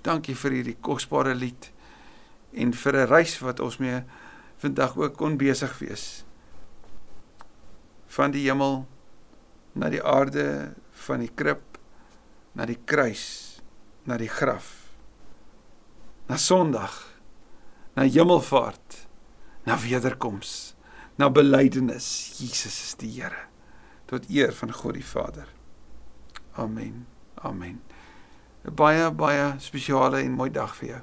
Dankie 0.01 0.35
vir 0.35 0.51
hierdie 0.51 0.77
kosbare 0.81 1.35
lied 1.35 1.71
en 2.53 2.73
vir 2.73 2.93
'n 2.95 3.07
reis 3.07 3.39
wat 3.39 3.59
ons 3.59 3.77
mee 3.77 4.03
vandag 4.57 4.97
ook 4.97 5.17
kon 5.17 5.37
besig 5.37 5.79
wees. 5.79 6.25
Van 8.07 8.31
die 8.31 8.49
hemel 8.49 8.87
na 9.73 9.89
die 9.89 10.03
aarde 10.03 10.73
van 10.91 11.19
die 11.19 11.31
krib 11.35 11.61
na 12.57 12.65
die 12.65 12.79
kruis 12.85 13.61
na 14.03 14.17
die 14.17 14.31
graf 14.31 14.89
na 16.27 16.37
sondag 16.37 17.16
na 17.97 18.05
hemelvaart, 18.05 19.07
na 19.65 19.75
wederkoms, 19.81 20.75
na 21.17 21.31
belydenis. 21.33 22.37
Jesus 22.37 22.75
is 22.83 22.95
die 23.01 23.09
Here 23.17 23.47
tot 24.07 24.29
eer 24.31 24.53
van 24.55 24.71
God 24.71 24.95
die 24.95 25.03
Vader. 25.03 25.49
Amen. 26.55 27.07
Amen. 27.43 27.81
'n 28.63 28.75
Baie 28.75 29.11
baie 29.11 29.55
spesiale 29.59 30.21
en 30.21 30.31
mooi 30.31 30.49
dag 30.49 30.75
vir 30.75 30.89
jou. 30.89 31.01